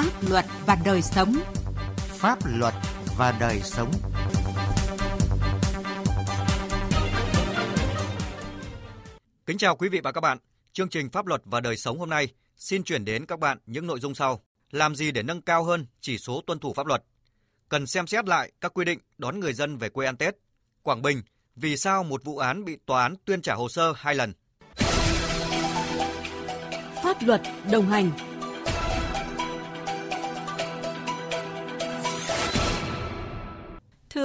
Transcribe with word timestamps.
Pháp 0.00 0.30
luật 0.30 0.44
và 0.66 0.78
đời 0.84 1.02
sống. 1.02 1.36
Pháp 1.96 2.38
luật 2.44 2.74
và 3.16 3.36
đời 3.40 3.60
sống. 3.64 3.92
Kính 9.46 9.58
chào 9.58 9.76
quý 9.76 9.88
vị 9.88 10.00
và 10.04 10.12
các 10.12 10.20
bạn. 10.20 10.38
Chương 10.72 10.88
trình 10.88 11.10
Pháp 11.10 11.26
luật 11.26 11.42
và 11.44 11.60
đời 11.60 11.76
sống 11.76 11.98
hôm 11.98 12.10
nay 12.10 12.28
xin 12.56 12.82
chuyển 12.82 13.04
đến 13.04 13.26
các 13.26 13.40
bạn 13.40 13.58
những 13.66 13.86
nội 13.86 14.00
dung 14.00 14.14
sau. 14.14 14.40
Làm 14.70 14.94
gì 14.94 15.10
để 15.10 15.22
nâng 15.22 15.42
cao 15.42 15.64
hơn 15.64 15.86
chỉ 16.00 16.18
số 16.18 16.42
tuân 16.46 16.58
thủ 16.58 16.72
pháp 16.72 16.86
luật? 16.86 17.02
Cần 17.68 17.86
xem 17.86 18.06
xét 18.06 18.28
lại 18.28 18.52
các 18.60 18.74
quy 18.74 18.84
định 18.84 18.98
đón 19.18 19.40
người 19.40 19.52
dân 19.52 19.76
về 19.76 19.88
quê 19.88 20.06
ăn 20.06 20.16
Tết. 20.16 20.34
Quảng 20.82 21.02
Bình, 21.02 21.22
vì 21.56 21.76
sao 21.76 22.04
một 22.04 22.24
vụ 22.24 22.38
án 22.38 22.64
bị 22.64 22.76
tòa 22.86 23.02
án 23.02 23.14
tuyên 23.24 23.42
trả 23.42 23.54
hồ 23.54 23.68
sơ 23.68 23.92
hai 23.96 24.14
lần? 24.14 24.32
Pháp 27.02 27.16
luật 27.22 27.40
đồng 27.70 27.86
hành 27.86 28.10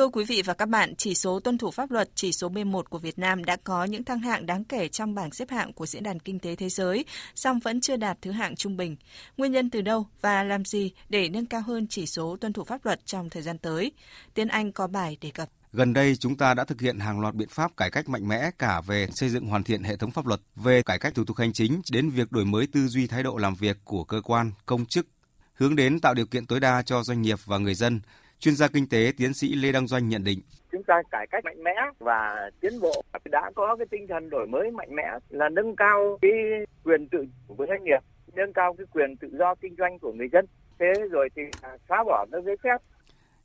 Thưa 0.06 0.10
quý 0.10 0.26
vị 0.26 0.42
và 0.46 0.54
các 0.54 0.70
bạn, 0.70 0.96
chỉ 0.96 1.16
số 1.16 1.40
tuân 1.40 1.58
thủ 1.58 1.72
pháp 1.72 1.92
luật, 1.92 2.10
chỉ 2.16 2.32
số 2.32 2.50
B1 2.50 2.84
của 2.84 2.98
Việt 2.98 3.20
Nam 3.20 3.44
đã 3.44 3.58
có 3.64 3.84
những 3.84 4.04
thăng 4.04 4.20
hạng 4.20 4.46
đáng 4.46 4.64
kể 4.64 4.88
trong 4.88 5.16
bảng 5.16 5.32
xếp 5.32 5.50
hạng 5.50 5.74
của 5.74 5.86
Diễn 5.86 6.04
đàn 6.04 6.20
Kinh 6.20 6.40
tế 6.40 6.56
Thế 6.56 6.70
giới, 6.70 7.06
song 7.36 7.60
vẫn 7.60 7.82
chưa 7.82 7.96
đạt 7.96 8.18
thứ 8.22 8.32
hạng 8.32 8.56
trung 8.56 8.78
bình. 8.78 8.96
Nguyên 9.38 9.52
nhân 9.52 9.70
từ 9.70 9.82
đâu 9.82 10.08
và 10.22 10.44
làm 10.44 10.66
gì 10.66 10.92
để 11.10 11.30
nâng 11.30 11.46
cao 11.46 11.62
hơn 11.62 11.88
chỉ 11.88 12.06
số 12.06 12.38
tuân 12.42 12.54
thủ 12.54 12.64
pháp 12.64 12.86
luật 12.86 13.06
trong 13.06 13.30
thời 13.30 13.44
gian 13.44 13.58
tới? 13.58 13.92
Tiến 14.34 14.48
Anh 14.48 14.72
có 14.72 14.88
bài 14.88 15.18
đề 15.22 15.32
cập. 15.32 15.50
Gần 15.74 15.94
đây, 15.94 16.16
chúng 16.16 16.38
ta 16.38 16.54
đã 16.54 16.64
thực 16.64 16.82
hiện 16.82 17.00
hàng 17.00 17.20
loạt 17.20 17.36
biện 17.36 17.50
pháp 17.50 17.78
cải 17.78 17.92
cách 17.92 18.10
mạnh 18.10 18.28
mẽ 18.28 18.52
cả 18.60 18.82
về 18.82 19.08
xây 19.16 19.30
dựng 19.30 19.48
hoàn 19.48 19.64
thiện 19.64 19.84
hệ 19.84 19.98
thống 19.98 20.12
pháp 20.12 20.28
luật, 20.28 20.42
về 20.56 20.82
cải 20.82 21.00
cách 21.00 21.16
thủ 21.16 21.26
tục 21.26 21.38
hành 21.38 21.54
chính 21.54 21.82
đến 21.92 22.10
việc 22.10 22.32
đổi 22.32 22.46
mới 22.46 22.68
tư 22.68 22.88
duy 22.88 23.08
thái 23.08 23.24
độ 23.24 23.38
làm 23.38 23.56
việc 23.56 23.78
của 23.84 24.04
cơ 24.04 24.22
quan, 24.22 24.52
công 24.66 24.86
chức, 24.86 25.08
hướng 25.54 25.76
đến 25.76 26.00
tạo 26.00 26.14
điều 26.14 26.26
kiện 26.26 26.46
tối 26.46 26.60
đa 26.60 26.82
cho 26.82 27.04
doanh 27.04 27.22
nghiệp 27.22 27.40
và 27.46 27.58
người 27.58 27.76
dân 27.76 28.02
Chuyên 28.46 28.56
gia 28.56 28.68
kinh 28.68 28.90
tế 28.90 29.12
tiến 29.18 29.34
sĩ 29.34 29.56
Lê 29.56 29.72
Đăng 29.72 29.88
Doanh 29.88 30.08
nhận 30.08 30.24
định. 30.24 30.40
Chúng 30.72 30.84
ta 30.84 31.02
cải 31.12 31.28
cách 31.28 31.46
mạnh 31.46 31.64
mẽ 31.64 31.76
và 32.00 32.50
tiến 32.62 32.80
bộ 32.82 33.04
đã 33.32 33.52
có 33.56 33.76
cái 33.76 33.88
tinh 33.92 34.08
thần 34.08 34.30
đổi 34.30 34.48
mới 34.48 34.72
mạnh 34.72 34.96
mẽ 34.96 35.04
là 35.30 35.50
nâng 35.50 35.76
cao 35.76 36.18
cái 36.22 36.32
quyền 36.84 37.08
tự 37.10 37.26
chủ 37.48 37.56
của 37.56 37.66
doanh 37.70 37.84
nghiệp, 37.84 38.00
nâng 38.36 38.54
cao 38.54 38.76
cái 38.78 38.86
quyền 38.94 39.18
tự 39.18 39.28
do 39.40 39.56
kinh 39.56 39.76
doanh 39.78 40.00
của 40.00 40.14
người 40.14 40.28
dân. 40.32 40.46
Thế 40.80 40.94
rồi 41.12 41.30
thì 41.36 41.42
xóa 41.90 42.04
bỏ 42.04 42.26
các 42.32 42.44
giấy 42.46 42.56
phép 42.64 42.78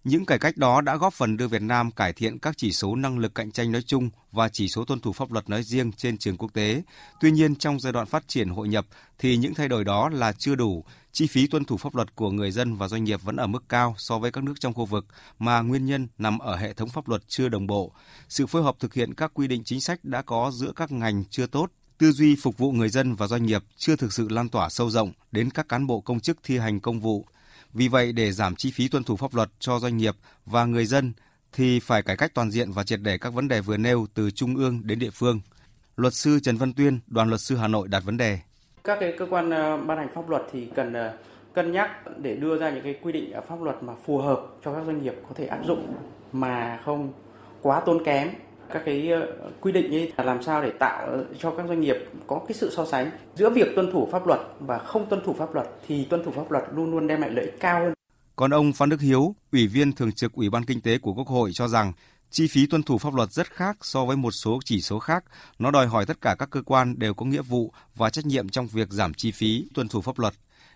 những 0.04 0.26
cải 0.26 0.38
cách 0.38 0.56
đó 0.56 0.80
đã 0.80 0.96
góp 0.96 1.14
phần 1.14 1.36
đưa 1.36 1.48
Việt 1.48 1.62
Nam 1.62 1.90
cải 1.90 2.12
thiện 2.12 2.38
các 2.38 2.58
chỉ 2.58 2.72
số 2.72 2.96
năng 2.96 3.18
lực 3.18 3.34
cạnh 3.34 3.50
tranh 3.50 3.72
nói 3.72 3.82
chung 3.82 4.10
và 4.32 4.48
chỉ 4.48 4.68
số 4.68 4.84
tuân 4.84 5.00
thủ 5.00 5.12
pháp 5.12 5.32
luật 5.32 5.48
nói 5.48 5.62
riêng 5.62 5.92
trên 5.92 6.18
trường 6.18 6.36
quốc 6.36 6.54
tế. 6.54 6.82
Tuy 7.20 7.30
nhiên, 7.30 7.56
trong 7.56 7.80
giai 7.80 7.92
đoạn 7.92 8.06
phát 8.06 8.28
triển 8.28 8.48
hội 8.48 8.68
nhập 8.68 8.86
thì 9.18 9.36
những 9.36 9.54
thay 9.54 9.68
đổi 9.68 9.84
đó 9.84 10.08
là 10.08 10.32
chưa 10.32 10.54
đủ. 10.54 10.84
Chi 11.12 11.26
phí 11.26 11.46
tuân 11.46 11.64
thủ 11.64 11.76
pháp 11.76 11.94
luật 11.94 12.14
của 12.14 12.30
người 12.30 12.50
dân 12.50 12.76
và 12.76 12.88
doanh 12.88 13.04
nghiệp 13.04 13.22
vẫn 13.22 13.36
ở 13.36 13.46
mức 13.46 13.64
cao 13.68 13.94
so 13.98 14.18
với 14.18 14.32
các 14.32 14.44
nước 14.44 14.54
trong 14.60 14.74
khu 14.74 14.84
vực, 14.86 15.06
mà 15.38 15.60
nguyên 15.60 15.86
nhân 15.86 16.08
nằm 16.18 16.38
ở 16.38 16.56
hệ 16.56 16.72
thống 16.72 16.88
pháp 16.88 17.08
luật 17.08 17.22
chưa 17.28 17.48
đồng 17.48 17.66
bộ. 17.66 17.92
Sự 18.28 18.46
phối 18.46 18.62
hợp 18.62 18.76
thực 18.80 18.94
hiện 18.94 19.14
các 19.14 19.30
quy 19.34 19.48
định 19.48 19.64
chính 19.64 19.80
sách 19.80 20.04
đã 20.04 20.22
có 20.22 20.50
giữa 20.54 20.72
các 20.76 20.92
ngành 20.92 21.24
chưa 21.30 21.46
tốt, 21.46 21.70
tư 21.98 22.12
duy 22.12 22.36
phục 22.36 22.58
vụ 22.58 22.72
người 22.72 22.88
dân 22.88 23.14
và 23.14 23.26
doanh 23.26 23.46
nghiệp 23.46 23.62
chưa 23.76 23.96
thực 23.96 24.12
sự 24.12 24.28
lan 24.28 24.48
tỏa 24.48 24.68
sâu 24.68 24.90
rộng 24.90 25.12
đến 25.32 25.50
các 25.50 25.68
cán 25.68 25.86
bộ 25.86 26.00
công 26.00 26.20
chức 26.20 26.38
thi 26.42 26.58
hành 26.58 26.80
công 26.80 27.00
vụ 27.00 27.26
vì 27.72 27.88
vậy, 27.88 28.12
để 28.12 28.32
giảm 28.32 28.56
chi 28.56 28.70
phí 28.70 28.88
tuân 28.88 29.04
thủ 29.04 29.16
pháp 29.16 29.34
luật 29.34 29.48
cho 29.58 29.78
doanh 29.78 29.96
nghiệp 29.96 30.14
và 30.46 30.64
người 30.64 30.86
dân 30.86 31.12
thì 31.52 31.80
phải 31.80 32.02
cải 32.02 32.16
cách 32.16 32.34
toàn 32.34 32.50
diện 32.50 32.72
và 32.72 32.84
triệt 32.84 33.00
để 33.02 33.18
các 33.18 33.32
vấn 33.32 33.48
đề 33.48 33.60
vừa 33.60 33.76
nêu 33.76 34.06
từ 34.14 34.30
trung 34.30 34.56
ương 34.56 34.80
đến 34.84 34.98
địa 34.98 35.10
phương. 35.10 35.40
Luật 35.96 36.14
sư 36.14 36.40
Trần 36.42 36.56
Văn 36.56 36.72
Tuyên, 36.72 37.00
đoàn 37.06 37.28
luật 37.28 37.40
sư 37.40 37.56
Hà 37.56 37.68
Nội 37.68 37.88
đặt 37.88 38.04
vấn 38.04 38.16
đề. 38.16 38.38
Các 38.84 38.98
cái 39.00 39.14
cơ 39.18 39.26
quan 39.30 39.50
ờ, 39.50 39.76
ban 39.76 39.98
hành 39.98 40.08
pháp 40.14 40.28
luật 40.28 40.42
thì 40.52 40.68
cần 40.74 40.92
ờ, 40.92 41.16
cân 41.52 41.72
nhắc 41.72 41.90
để 42.18 42.36
đưa 42.36 42.58
ra 42.58 42.70
những 42.70 42.84
cái 42.84 42.94
quy 43.02 43.12
định 43.12 43.32
ờ, 43.32 43.40
pháp 43.48 43.62
luật 43.62 43.82
mà 43.82 43.92
phù 44.06 44.18
hợp 44.18 44.46
cho 44.64 44.74
các 44.74 44.82
doanh 44.86 45.02
nghiệp 45.02 45.14
có 45.28 45.34
thể 45.34 45.46
áp 45.46 45.60
dụng 45.66 45.94
mà 46.32 46.80
không 46.84 47.12
quá 47.62 47.80
tốn 47.86 48.04
kém 48.04 48.28
các 48.72 48.82
cái 48.86 49.08
ờ, 49.10 49.26
quy 49.60 49.72
định 49.72 49.94
ấy 49.94 50.12
là 50.16 50.24
làm 50.24 50.42
sao 50.42 50.62
để 50.62 50.70
tạo 50.78 51.08
cho 51.38 51.50
các 51.50 51.66
doanh 51.68 51.80
nghiệp 51.80 51.96
có 52.26 52.40
cái 52.48 52.54
sự 52.54 52.70
so 52.76 52.86
sánh 52.86 53.10
giữa 53.34 53.50
việc 53.50 53.68
tuân 53.74 53.92
thủ 53.92 54.08
pháp 54.12 54.26
luật 54.26 54.40
và 54.60 54.78
không 54.78 55.06
tuân 55.10 55.24
thủ 55.24 55.32
pháp 55.32 55.54
luật 55.54 55.66
thì 55.86 56.04
tuân 56.04 56.24
thủ 56.24 56.30
pháp 56.30 56.50
luật 56.50 56.64
luôn 56.74 56.90
luôn 56.90 57.06
đem 57.06 57.20
lại 57.20 57.30
lợi 57.30 57.44
ích 57.44 57.60
cao 57.60 57.80
hơn. 57.80 57.92
Còn 58.36 58.50
ông 58.50 58.72
Phan 58.72 58.88
Đức 58.88 59.00
Hiếu, 59.00 59.34
Ủy 59.52 59.66
viên 59.66 59.92
Thường 59.92 60.12
trực 60.12 60.32
Ủy 60.32 60.50
ban 60.50 60.64
Kinh 60.64 60.80
tế 60.80 60.98
của 60.98 61.12
Quốc 61.12 61.28
hội 61.28 61.50
cho 61.52 61.68
rằng 61.68 61.92
chi 62.30 62.46
phí 62.46 62.66
tuân 62.66 62.82
thủ 62.82 62.98
pháp 62.98 63.14
luật 63.14 63.32
rất 63.32 63.46
khác 63.50 63.76
so 63.80 64.04
với 64.04 64.16
một 64.16 64.30
số 64.30 64.58
chỉ 64.64 64.80
số 64.80 64.98
khác. 64.98 65.24
Nó 65.58 65.70
đòi 65.70 65.86
hỏi 65.86 66.06
tất 66.06 66.20
cả 66.20 66.36
các 66.38 66.50
cơ 66.50 66.62
quan 66.62 66.98
đều 66.98 67.14
có 67.14 67.26
nghĩa 67.26 67.42
vụ 67.42 67.72
và 67.94 68.10
trách 68.10 68.26
nhiệm 68.26 68.48
trong 68.48 68.66
việc 68.66 68.88
giảm 68.90 69.14
chi 69.14 69.30
phí 69.30 69.66
tuân 69.74 69.88
thủ 69.88 70.00
pháp 70.00 70.18
luật. 70.18 70.34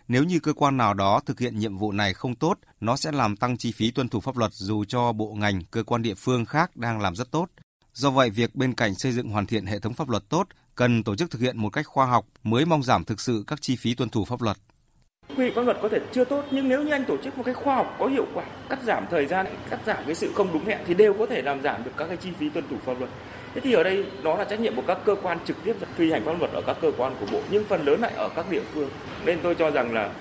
Nếu 0.08 0.24
như 0.24 0.40
cơ 0.40 0.52
quan 0.52 0.76
nào 0.76 0.94
đó 0.94 1.20
thực 1.26 1.40
hiện 1.40 1.58
nhiệm 1.58 1.76
vụ 1.76 1.92
này 1.92 2.14
không 2.14 2.34
tốt, 2.34 2.58
nó 2.80 2.96
sẽ 2.96 3.12
làm 3.12 3.36
tăng 3.36 3.56
chi 3.56 3.72
phí 3.72 3.90
tuân 3.90 4.08
thủ 4.08 4.20
pháp 4.20 4.36
luật 4.36 4.52
dù 4.52 4.84
cho 4.84 5.12
bộ 5.12 5.34
ngành, 5.34 5.62
cơ 5.70 5.82
quan 5.82 6.02
địa 6.02 6.14
phương 6.14 6.44
khác 6.44 6.76
đang 6.76 7.00
làm 7.00 7.16
rất 7.16 7.30
tốt. 7.30 7.46
Do 7.94 8.10
vậy, 8.10 8.30
việc 8.30 8.54
bên 8.54 8.74
cạnh 8.74 8.94
xây 8.94 9.12
dựng 9.12 9.28
hoàn 9.28 9.46
thiện 9.46 9.66
hệ 9.66 9.78
thống 9.78 9.94
pháp 9.94 10.08
luật 10.08 10.28
tốt, 10.28 10.48
cần 10.74 11.02
tổ 11.02 11.16
chức 11.16 11.30
thực 11.30 11.40
hiện 11.40 11.58
một 11.58 11.70
cách 11.70 11.86
khoa 11.86 12.06
học 12.06 12.26
mới 12.42 12.64
mong 12.64 12.82
giảm 12.82 13.04
thực 13.04 13.20
sự 13.20 13.44
các 13.46 13.62
chi 13.62 13.76
phí 13.76 13.94
tuân 13.94 14.08
thủ 14.08 14.24
pháp 14.24 14.42
luật. 14.42 14.56
Quy 15.36 15.44
định 15.44 15.54
pháp 15.54 15.62
luật 15.62 15.76
có 15.82 15.88
thể 15.88 15.98
chưa 16.12 16.24
tốt 16.24 16.44
nhưng 16.50 16.68
nếu 16.68 16.82
như 16.82 16.90
anh 16.90 17.04
tổ 17.04 17.16
chức 17.24 17.36
một 17.38 17.42
cách 17.46 17.56
khoa 17.56 17.74
học 17.76 17.96
có 17.98 18.06
hiệu 18.06 18.26
quả, 18.34 18.44
cắt 18.68 18.78
giảm 18.84 19.04
thời 19.10 19.26
gian, 19.26 19.46
cắt 19.70 19.80
giảm 19.86 20.04
cái 20.06 20.14
sự 20.14 20.32
không 20.34 20.52
đúng 20.52 20.64
hẹn 20.64 20.78
thì 20.86 20.94
đều 20.94 21.14
có 21.14 21.26
thể 21.26 21.42
làm 21.42 21.62
giảm 21.62 21.84
được 21.84 21.90
các 21.96 22.06
cái 22.06 22.16
chi 22.16 22.30
phí 22.38 22.48
tuân 22.48 22.68
thủ 22.68 22.76
pháp 22.86 22.98
luật. 22.98 23.10
Thế 23.54 23.60
thì 23.60 23.72
ở 23.72 23.82
đây 23.82 24.06
nó 24.22 24.36
là 24.36 24.44
trách 24.44 24.60
nhiệm 24.60 24.76
của 24.76 24.84
các 24.86 24.98
cơ 25.04 25.16
quan 25.22 25.38
trực 25.46 25.56
tiếp 25.64 25.76
thi 25.98 26.12
hành 26.12 26.24
pháp 26.24 26.38
luật 26.38 26.52
ở 26.52 26.62
các 26.66 26.76
cơ 26.80 26.92
quan 26.96 27.16
của 27.20 27.26
bộ 27.32 27.40
nhưng 27.50 27.64
phần 27.64 27.84
lớn 27.84 28.00
lại 28.00 28.12
ở 28.16 28.28
các 28.36 28.50
địa 28.50 28.62
phương. 28.74 28.90
Nên 29.24 29.38
tôi 29.42 29.54
cho 29.54 29.70
rằng 29.70 29.94
là 29.94 30.12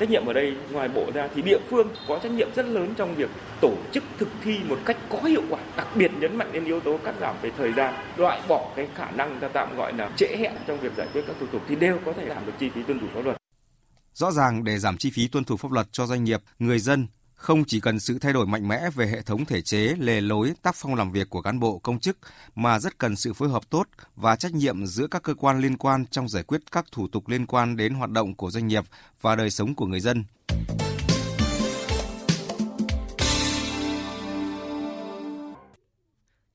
trách 0.00 0.10
nhiệm 0.10 0.26
ở 0.26 0.32
đây 0.32 0.56
ngoài 0.72 0.88
bộ 0.88 1.10
ra 1.14 1.28
thì 1.34 1.42
địa 1.42 1.58
phương 1.70 1.88
có 2.08 2.20
trách 2.22 2.32
nhiệm 2.32 2.54
rất 2.54 2.66
lớn 2.66 2.94
trong 2.96 3.14
việc 3.14 3.30
tổ 3.60 3.72
chức 3.92 4.04
thực 4.18 4.28
thi 4.42 4.58
một 4.68 4.78
cách 4.84 4.96
có 5.10 5.18
hiệu 5.18 5.42
quả 5.50 5.60
đặc 5.76 5.86
biệt 5.94 6.10
nhấn 6.20 6.36
mạnh 6.36 6.50
đến 6.52 6.64
yếu 6.64 6.80
tố 6.80 6.98
cắt 7.04 7.14
giảm 7.20 7.36
về 7.42 7.50
thời 7.58 7.72
gian 7.72 7.94
loại 8.16 8.40
bỏ 8.48 8.72
cái 8.76 8.88
khả 8.94 9.10
năng 9.10 9.40
ta 9.40 9.48
tạm 9.48 9.76
gọi 9.76 9.92
là 9.92 10.10
trễ 10.16 10.36
hẹn 10.38 10.52
trong 10.66 10.80
việc 10.80 10.92
giải 10.96 11.08
quyết 11.12 11.24
các 11.26 11.36
thủ 11.40 11.46
tục 11.52 11.62
thì 11.68 11.76
đều 11.76 11.98
có 12.04 12.12
thể 12.12 12.28
giảm 12.28 12.46
được 12.46 12.52
chi 12.60 12.70
phí 12.74 12.82
tuân 12.82 13.00
thủ 13.00 13.06
pháp 13.14 13.24
luật. 13.24 13.36
Rõ 14.14 14.30
ràng 14.30 14.64
để 14.64 14.78
giảm 14.78 14.96
chi 14.98 15.10
phí 15.10 15.28
tuân 15.28 15.44
thủ 15.44 15.56
pháp 15.56 15.72
luật 15.72 15.86
cho 15.92 16.06
doanh 16.06 16.24
nghiệp, 16.24 16.40
người 16.58 16.78
dân 16.78 17.06
không 17.40 17.64
chỉ 17.64 17.80
cần 17.80 18.00
sự 18.00 18.18
thay 18.18 18.32
đổi 18.32 18.46
mạnh 18.46 18.68
mẽ 18.68 18.90
về 18.94 19.06
hệ 19.06 19.22
thống 19.22 19.44
thể 19.44 19.62
chế, 19.62 19.94
lề 19.98 20.20
lối, 20.20 20.52
tác 20.62 20.74
phong 20.74 20.94
làm 20.94 21.12
việc 21.12 21.30
của 21.30 21.42
cán 21.42 21.60
bộ 21.60 21.78
công 21.78 22.00
chức 22.00 22.18
mà 22.54 22.78
rất 22.78 22.98
cần 22.98 23.16
sự 23.16 23.32
phối 23.32 23.48
hợp 23.48 23.70
tốt 23.70 23.86
và 24.16 24.36
trách 24.36 24.52
nhiệm 24.52 24.86
giữa 24.86 25.06
các 25.06 25.22
cơ 25.22 25.34
quan 25.34 25.60
liên 25.60 25.76
quan 25.76 26.06
trong 26.06 26.28
giải 26.28 26.42
quyết 26.42 26.60
các 26.72 26.84
thủ 26.92 27.08
tục 27.08 27.28
liên 27.28 27.46
quan 27.46 27.76
đến 27.76 27.94
hoạt 27.94 28.10
động 28.10 28.34
của 28.34 28.50
doanh 28.50 28.66
nghiệp 28.66 28.84
và 29.20 29.36
đời 29.36 29.50
sống 29.50 29.74
của 29.74 29.86
người 29.86 30.00
dân. 30.00 30.24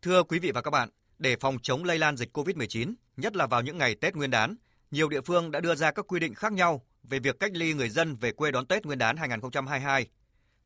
Thưa 0.02 0.23
quý 0.23 0.40
vị 0.40 0.52
và 0.52 0.62
các 0.62 0.72
bạn, 0.72 0.90
để 1.19 1.35
phòng 1.40 1.57
chống 1.62 1.84
lây 1.84 2.00
lan 2.00 2.17
dịch 2.17 2.38
COVID-19, 2.38 2.94
nhất 3.17 3.35
là 3.35 3.47
vào 3.47 3.62
những 3.62 3.78
ngày 3.78 3.96
Tết 3.96 4.16
Nguyên 4.16 4.31
đán, 4.31 4.56
nhiều 4.91 5.09
địa 5.09 5.22
phương 5.22 5.52
đã 5.52 5.59
đưa 5.59 5.75
ra 5.75 5.91
các 5.91 6.06
quy 6.07 6.19
định 6.19 6.34
khác 6.34 6.53
nhau 6.53 6.81
về 7.03 7.19
việc 7.19 7.40
cách 7.40 7.52
ly 7.53 7.73
người 7.73 7.90
dân 7.90 8.16
về 8.16 8.31
quê 8.31 8.52
đón 8.52 8.66
Tết 8.66 8.85
Nguyên 8.85 8.97
đán 8.97 9.17
2022 9.17 10.07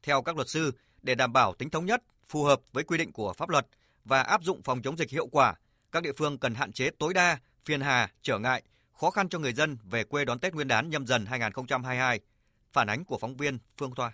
theo 0.03 0.21
các 0.21 0.35
luật 0.35 0.49
sư, 0.49 0.71
để 1.01 1.15
đảm 1.15 1.33
bảo 1.33 1.53
tính 1.53 1.69
thống 1.69 1.85
nhất, 1.85 2.03
phù 2.27 2.43
hợp 2.43 2.61
với 2.73 2.83
quy 2.83 2.97
định 2.97 3.11
của 3.11 3.33
pháp 3.33 3.49
luật 3.49 3.67
và 4.05 4.21
áp 4.21 4.43
dụng 4.43 4.61
phòng 4.63 4.81
chống 4.81 4.97
dịch 4.97 5.09
hiệu 5.09 5.27
quả, 5.27 5.55
các 5.91 6.03
địa 6.03 6.13
phương 6.17 6.37
cần 6.37 6.55
hạn 6.55 6.71
chế 6.71 6.89
tối 6.99 7.13
đa 7.13 7.37
phiền 7.65 7.81
hà, 7.81 8.11
trở 8.21 8.39
ngại, 8.39 8.63
khó 8.93 9.09
khăn 9.09 9.29
cho 9.29 9.39
người 9.39 9.53
dân 9.53 9.77
về 9.91 10.03
quê 10.03 10.25
đón 10.25 10.39
Tết 10.39 10.53
Nguyên 10.53 10.67
đán 10.67 10.89
nhâm 10.89 11.07
dần 11.07 11.25
2022. 11.25 12.19
Phản 12.73 12.87
ánh 12.87 13.05
của 13.05 13.17
phóng 13.17 13.37
viên 13.37 13.57
Phương 13.77 13.95
Thoa. 13.95 14.11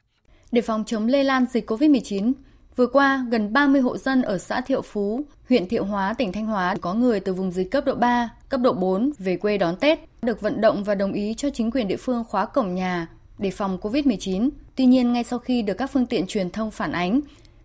Để 0.51 0.62
phòng 0.62 0.84
chống 0.88 1.07
lây 1.07 1.24
lan 1.24 1.45
dịch 1.51 1.72
COVID-19, 1.72 2.34
vừa 2.75 2.88
qua 2.88 3.25
gần 3.31 3.53
30 3.53 3.81
hộ 3.81 3.97
dân 3.97 4.22
ở 4.22 4.38
xã 4.38 4.62
Thiệu 4.62 4.81
Phú, 4.81 5.25
huyện 5.50 5.68
Thiệu 5.68 5.85
Hóa, 5.85 6.13
tỉnh 6.13 6.31
Thanh 6.31 6.45
Hóa 6.45 6.75
có 6.81 6.94
người 6.94 7.19
từ 7.19 7.34
vùng 7.34 7.51
dịch 7.51 7.72
cấp 7.72 7.85
độ 7.85 7.95
3, 7.95 8.29
cấp 8.50 8.62
độ 8.63 8.74
4 8.74 9.12
về 9.19 9.38
quê 9.38 9.57
đón 9.57 9.78
Tết, 9.78 10.00
được 10.22 10.41
vận 10.41 10.62
động 10.62 10.84
và 10.84 10.95
đồng 10.95 11.13
ý 11.13 11.34
cho 11.38 11.50
chính 11.50 11.72
quyền 11.72 11.88
địa 11.88 11.97
phương 11.97 12.24
khóa 12.24 12.45
cổng 12.45 12.75
nhà 12.75 13.07
để 13.38 13.52
phòng 13.52 13.78
COVID-19. 13.82 14.50
Tuy 14.76 14.86
nhiên, 14.86 15.14
ngay 15.14 15.24
sau 15.24 15.40
khi 15.40 15.62
được 15.62 15.74
các 15.74 15.92
phương 15.94 16.06
tiện 16.06 16.28
truyền 16.28 16.50
thông 16.50 16.72
phản 16.72 16.92
ánh, 16.92 17.22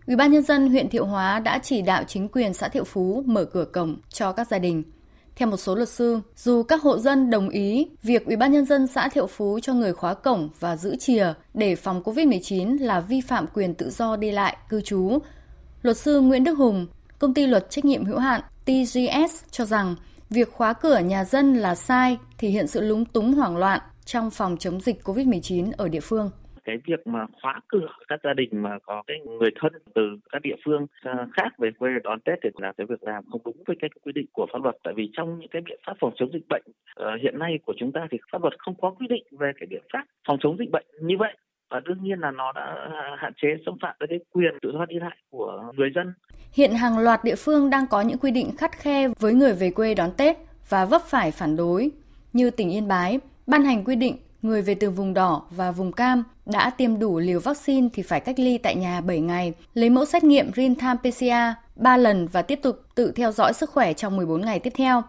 Ủy 0.07 0.15
ban 0.15 0.31
nhân 0.31 0.43
dân 0.43 0.69
huyện 0.69 0.89
Thiệu 0.89 1.05
Hóa 1.05 1.39
đã 1.39 1.59
chỉ 1.63 1.81
đạo 1.81 2.03
chính 2.07 2.27
quyền 2.27 2.53
xã 2.53 2.67
Thiệu 2.67 2.83
Phú 2.83 3.23
mở 3.25 3.45
cửa 3.45 3.65
cổng 3.65 3.97
cho 4.09 4.31
các 4.31 4.47
gia 4.47 4.59
đình. 4.59 4.83
Theo 5.35 5.47
một 5.47 5.57
số 5.57 5.75
luật 5.75 5.89
sư, 5.89 6.19
dù 6.35 6.63
các 6.63 6.81
hộ 6.81 6.97
dân 6.97 7.29
đồng 7.29 7.49
ý 7.49 7.87
việc 8.03 8.25
Ủy 8.25 8.35
ban 8.35 8.51
nhân 8.51 8.65
dân 8.65 8.87
xã 8.87 9.09
Thiệu 9.09 9.27
Phú 9.27 9.59
cho 9.59 9.73
người 9.73 9.93
khóa 9.93 10.13
cổng 10.13 10.49
và 10.59 10.77
giữ 10.77 10.95
chìa 10.95 11.33
để 11.53 11.75
phòng 11.75 12.01
COVID-19 12.05 12.77
là 12.79 12.99
vi 12.99 13.21
phạm 13.21 13.45
quyền 13.53 13.73
tự 13.73 13.89
do 13.89 14.15
đi 14.15 14.31
lại, 14.31 14.57
cư 14.69 14.81
trú, 14.81 15.19
luật 15.81 15.97
sư 15.97 16.21
Nguyễn 16.21 16.43
Đức 16.43 16.53
Hùng, 16.53 16.87
công 17.19 17.33
ty 17.33 17.47
luật 17.47 17.69
trách 17.69 17.85
nhiệm 17.85 18.05
hữu 18.05 18.19
hạn 18.19 18.41
TGS 18.65 19.43
cho 19.51 19.65
rằng 19.65 19.95
việc 20.29 20.53
khóa 20.53 20.73
cửa 20.73 20.99
nhà 20.99 21.25
dân 21.25 21.55
là 21.55 21.75
sai, 21.75 22.17
thể 22.37 22.49
hiện 22.49 22.67
sự 22.67 22.81
lúng 22.81 23.05
túng 23.05 23.33
hoảng 23.33 23.57
loạn 23.57 23.79
trong 24.05 24.29
phòng 24.31 24.57
chống 24.59 24.79
dịch 24.79 24.95
COVID-19 25.03 25.71
ở 25.77 25.89
địa 25.89 25.99
phương? 25.99 26.29
Cái 26.63 26.77
việc 26.85 27.07
mà 27.07 27.25
khóa 27.41 27.59
cửa 27.67 27.87
các 28.07 28.19
gia 28.23 28.33
đình 28.33 28.49
mà 28.51 28.79
có 28.83 29.03
cái 29.07 29.17
người 29.39 29.49
thân 29.61 29.73
từ 29.95 30.01
các 30.31 30.41
địa 30.41 30.55
phương 30.65 30.87
khác 31.33 31.49
về 31.57 31.69
quê 31.79 31.89
đón 32.03 32.19
Tết 32.19 32.39
thì 32.43 32.49
là 32.57 32.73
cái 32.77 32.87
việc 32.89 33.03
làm 33.03 33.23
không 33.31 33.41
đúng 33.45 33.63
với 33.67 33.75
cái 33.81 33.89
quy 34.05 34.11
định 34.11 34.25
của 34.33 34.47
pháp 34.53 34.63
luật. 34.63 34.75
Tại 34.83 34.93
vì 34.97 35.09
trong 35.13 35.39
những 35.39 35.49
cái 35.49 35.61
biện 35.65 35.79
pháp 35.87 35.93
phòng 35.99 36.13
chống 36.15 36.29
dịch 36.33 36.47
bệnh 36.49 36.63
uh, 36.67 37.21
hiện 37.23 37.39
nay 37.39 37.59
của 37.65 37.73
chúng 37.77 37.91
ta 37.91 38.07
thì 38.11 38.17
pháp 38.31 38.41
luật 38.41 38.53
không 38.57 38.75
có 38.81 38.89
quy 38.89 39.07
định 39.07 39.23
về 39.39 39.51
cái 39.59 39.67
biện 39.69 39.83
pháp 39.93 40.03
phòng 40.27 40.37
chống 40.41 40.57
dịch 40.59 40.71
bệnh 40.71 40.85
như 41.01 41.15
vậy. 41.19 41.33
Và 41.69 41.79
đương 41.85 42.03
nhiên 42.03 42.19
là 42.19 42.31
nó 42.31 42.51
đã 42.51 42.89
hạn 43.17 43.33
chế 43.41 43.47
xâm 43.65 43.73
phạm 43.81 43.95
tới 43.99 44.07
cái 44.09 44.19
quyền 44.31 44.53
tự 44.61 44.71
do 44.73 44.85
đi 44.85 44.95
lại 44.99 45.17
của 45.29 45.71
người 45.77 45.89
dân. 45.95 46.13
Hiện 46.53 46.71
hàng 46.71 46.99
loạt 46.99 47.19
địa 47.23 47.35
phương 47.35 47.69
đang 47.69 47.85
có 47.89 48.01
những 48.01 48.17
quy 48.17 48.31
định 48.31 48.47
khắt 48.57 48.71
khe 48.71 49.07
với 49.19 49.33
người 49.33 49.53
về 49.53 49.71
quê 49.71 49.95
đón 49.95 50.09
Tết 50.17 50.35
và 50.69 50.85
vấp 50.85 51.01
phải 51.01 51.31
phản 51.31 51.55
đối, 51.55 51.91
như 52.33 52.49
tỉnh 52.49 52.69
Yên 52.69 52.87
Bái 52.87 53.19
ban 53.51 53.63
hành 53.63 53.83
quy 53.83 53.95
định 53.95 54.17
người 54.41 54.61
về 54.61 54.75
từ 54.75 54.89
vùng 54.89 55.13
đỏ 55.13 55.41
và 55.49 55.71
vùng 55.71 55.91
cam 55.91 56.23
đã 56.45 56.69
tiêm 56.69 56.99
đủ 56.99 57.19
liều 57.19 57.39
vaccine 57.39 57.87
thì 57.93 58.03
phải 58.03 58.19
cách 58.19 58.39
ly 58.39 58.57
tại 58.57 58.75
nhà 58.75 59.01
7 59.01 59.19
ngày, 59.19 59.53
lấy 59.73 59.89
mẫu 59.89 60.05
xét 60.05 60.23
nghiệm 60.23 60.51
real-time 60.51 60.97
PCR 60.97 61.59
3 61.75 61.97
lần 61.97 62.27
và 62.27 62.41
tiếp 62.41 62.59
tục 62.63 62.79
tự 62.95 63.11
theo 63.15 63.31
dõi 63.31 63.53
sức 63.53 63.69
khỏe 63.69 63.93
trong 63.93 64.17
14 64.17 64.41
ngày 64.41 64.59
tiếp 64.59 64.73
theo. 64.75 65.03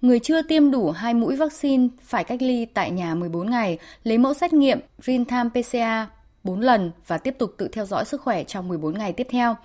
Người 0.00 0.18
chưa 0.18 0.42
tiêm 0.42 0.70
đủ 0.70 0.90
2 0.90 1.14
mũi 1.14 1.36
vaccine 1.36 1.88
phải 2.02 2.24
cách 2.24 2.42
ly 2.42 2.64
tại 2.64 2.90
nhà 2.90 3.14
14 3.14 3.50
ngày, 3.50 3.78
lấy 4.04 4.18
mẫu 4.18 4.34
xét 4.34 4.52
nghiệm 4.52 4.80
real-time 5.02 5.50
PCR 5.50 6.10
4 6.44 6.60
lần 6.60 6.90
và 7.06 7.18
tiếp 7.18 7.34
tục 7.38 7.54
tự 7.58 7.68
theo 7.68 7.86
dõi 7.86 8.04
sức 8.04 8.20
khỏe 8.20 8.44
trong 8.44 8.68
14 8.68 8.98
ngày 8.98 9.12
tiếp 9.12 9.26
theo. 9.30 9.56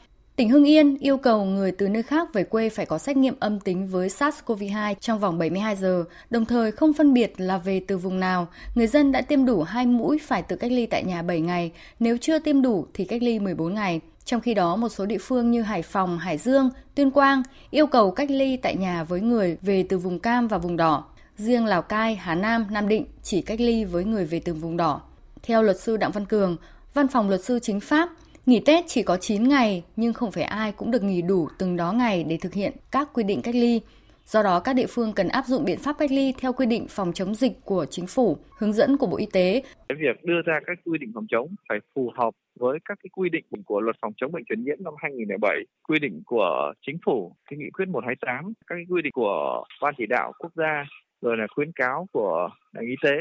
Tỉnh 0.41 0.49
Hưng 0.49 0.67
Yên 0.67 0.97
yêu 0.97 1.17
cầu 1.17 1.45
người 1.45 1.71
từ 1.71 1.89
nơi 1.89 2.03
khác 2.03 2.33
về 2.33 2.43
quê 2.43 2.69
phải 2.69 2.85
có 2.85 2.97
xét 2.97 3.17
nghiệm 3.17 3.35
âm 3.39 3.59
tính 3.59 3.87
với 3.87 4.07
SARS-CoV-2 4.07 4.95
trong 4.99 5.19
vòng 5.19 5.37
72 5.37 5.75
giờ, 5.75 6.03
đồng 6.29 6.45
thời 6.45 6.71
không 6.71 6.93
phân 6.93 7.13
biệt 7.13 7.33
là 7.37 7.57
về 7.57 7.81
từ 7.87 7.97
vùng 7.97 8.19
nào. 8.19 8.47
Người 8.75 8.87
dân 8.87 9.11
đã 9.11 9.21
tiêm 9.21 9.45
đủ 9.45 9.63
2 9.63 9.85
mũi 9.85 10.19
phải 10.23 10.41
tự 10.41 10.55
cách 10.55 10.71
ly 10.71 10.85
tại 10.85 11.03
nhà 11.03 11.21
7 11.21 11.41
ngày, 11.41 11.71
nếu 11.99 12.17
chưa 12.21 12.39
tiêm 12.39 12.61
đủ 12.61 12.85
thì 12.93 13.05
cách 13.05 13.23
ly 13.23 13.39
14 13.39 13.73
ngày. 13.73 13.99
Trong 14.25 14.41
khi 14.41 14.53
đó, 14.53 14.75
một 14.75 14.89
số 14.89 15.05
địa 15.05 15.17
phương 15.17 15.51
như 15.51 15.61
Hải 15.61 15.81
Phòng, 15.81 16.17
Hải 16.17 16.37
Dương, 16.37 16.69
Tuyên 16.95 17.11
Quang 17.11 17.43
yêu 17.71 17.87
cầu 17.87 18.11
cách 18.11 18.31
ly 18.31 18.57
tại 18.57 18.75
nhà 18.75 19.03
với 19.03 19.21
người 19.21 19.57
về 19.61 19.85
từ 19.89 19.97
vùng 19.97 20.19
cam 20.19 20.47
và 20.47 20.57
vùng 20.57 20.77
đỏ. 20.77 21.03
Riêng 21.37 21.65
Lào 21.65 21.81
Cai, 21.81 22.15
Hà 22.15 22.35
Nam, 22.35 22.67
Nam 22.69 22.87
Định 22.87 23.05
chỉ 23.23 23.41
cách 23.41 23.59
ly 23.59 23.85
với 23.85 24.03
người 24.03 24.25
về 24.25 24.39
từ 24.39 24.53
vùng 24.53 24.77
đỏ. 24.77 25.01
Theo 25.43 25.63
luật 25.63 25.79
sư 25.79 25.97
Đặng 25.97 26.11
Văn 26.11 26.25
Cường, 26.25 26.57
Văn 26.93 27.07
phòng 27.07 27.29
luật 27.29 27.43
sư 27.43 27.59
chính 27.61 27.79
pháp, 27.79 28.09
Nghỉ 28.45 28.61
Tết 28.65 28.83
chỉ 28.87 29.03
có 29.03 29.17
9 29.17 29.43
ngày 29.43 29.83
nhưng 29.95 30.13
không 30.13 30.31
phải 30.31 30.43
ai 30.43 30.71
cũng 30.71 30.91
được 30.91 31.03
nghỉ 31.03 31.21
đủ 31.21 31.47
từng 31.59 31.77
đó 31.77 31.91
ngày 31.91 32.25
để 32.29 32.37
thực 32.41 32.53
hiện 32.53 32.73
các 32.91 33.09
quy 33.13 33.23
định 33.23 33.41
cách 33.43 33.55
ly. 33.55 33.81
Do 34.25 34.43
đó, 34.43 34.59
các 34.59 34.73
địa 34.73 34.85
phương 34.89 35.13
cần 35.15 35.27
áp 35.27 35.45
dụng 35.45 35.65
biện 35.65 35.77
pháp 35.79 35.95
cách 35.99 36.11
ly 36.11 36.33
theo 36.39 36.53
quy 36.53 36.65
định 36.65 36.85
phòng 36.89 37.13
chống 37.13 37.35
dịch 37.35 37.51
của 37.65 37.85
chính 37.89 38.07
phủ, 38.07 38.37
hướng 38.59 38.73
dẫn 38.73 38.97
của 38.97 39.07
Bộ 39.07 39.17
Y 39.17 39.25
tế. 39.33 39.63
Cái 39.89 39.97
việc 40.01 40.23
đưa 40.23 40.41
ra 40.45 40.59
các 40.65 40.77
quy 40.85 40.97
định 40.97 41.11
phòng 41.15 41.25
chống 41.31 41.47
phải 41.69 41.79
phù 41.95 42.11
hợp 42.17 42.33
với 42.59 42.79
các 42.85 42.97
cái 43.03 43.09
quy 43.13 43.29
định 43.29 43.45
của 43.65 43.81
luật 43.81 43.95
phòng 44.01 44.13
chống 44.17 44.31
bệnh 44.31 44.43
truyền 44.49 44.63
nhiễm 44.63 44.77
năm 44.79 44.93
2007, 44.97 45.57
quy 45.87 45.99
định 45.99 46.21
của 46.25 46.73
chính 46.85 46.97
phủ, 47.05 47.35
cái 47.49 47.57
nghị 47.57 47.69
quyết 47.73 47.85
128, 47.87 48.53
các 48.67 48.75
cái 48.75 48.85
quy 48.89 49.01
định 49.01 49.13
của 49.13 49.63
ban 49.81 49.93
chỉ 49.97 50.05
đạo 50.05 50.33
quốc 50.39 50.51
gia, 50.55 50.85
rồi 51.21 51.37
là 51.37 51.47
khuyến 51.55 51.71
cáo 51.71 52.07
của 52.13 52.49
ngành 52.73 52.85
y 52.85 52.95
tế 53.03 53.11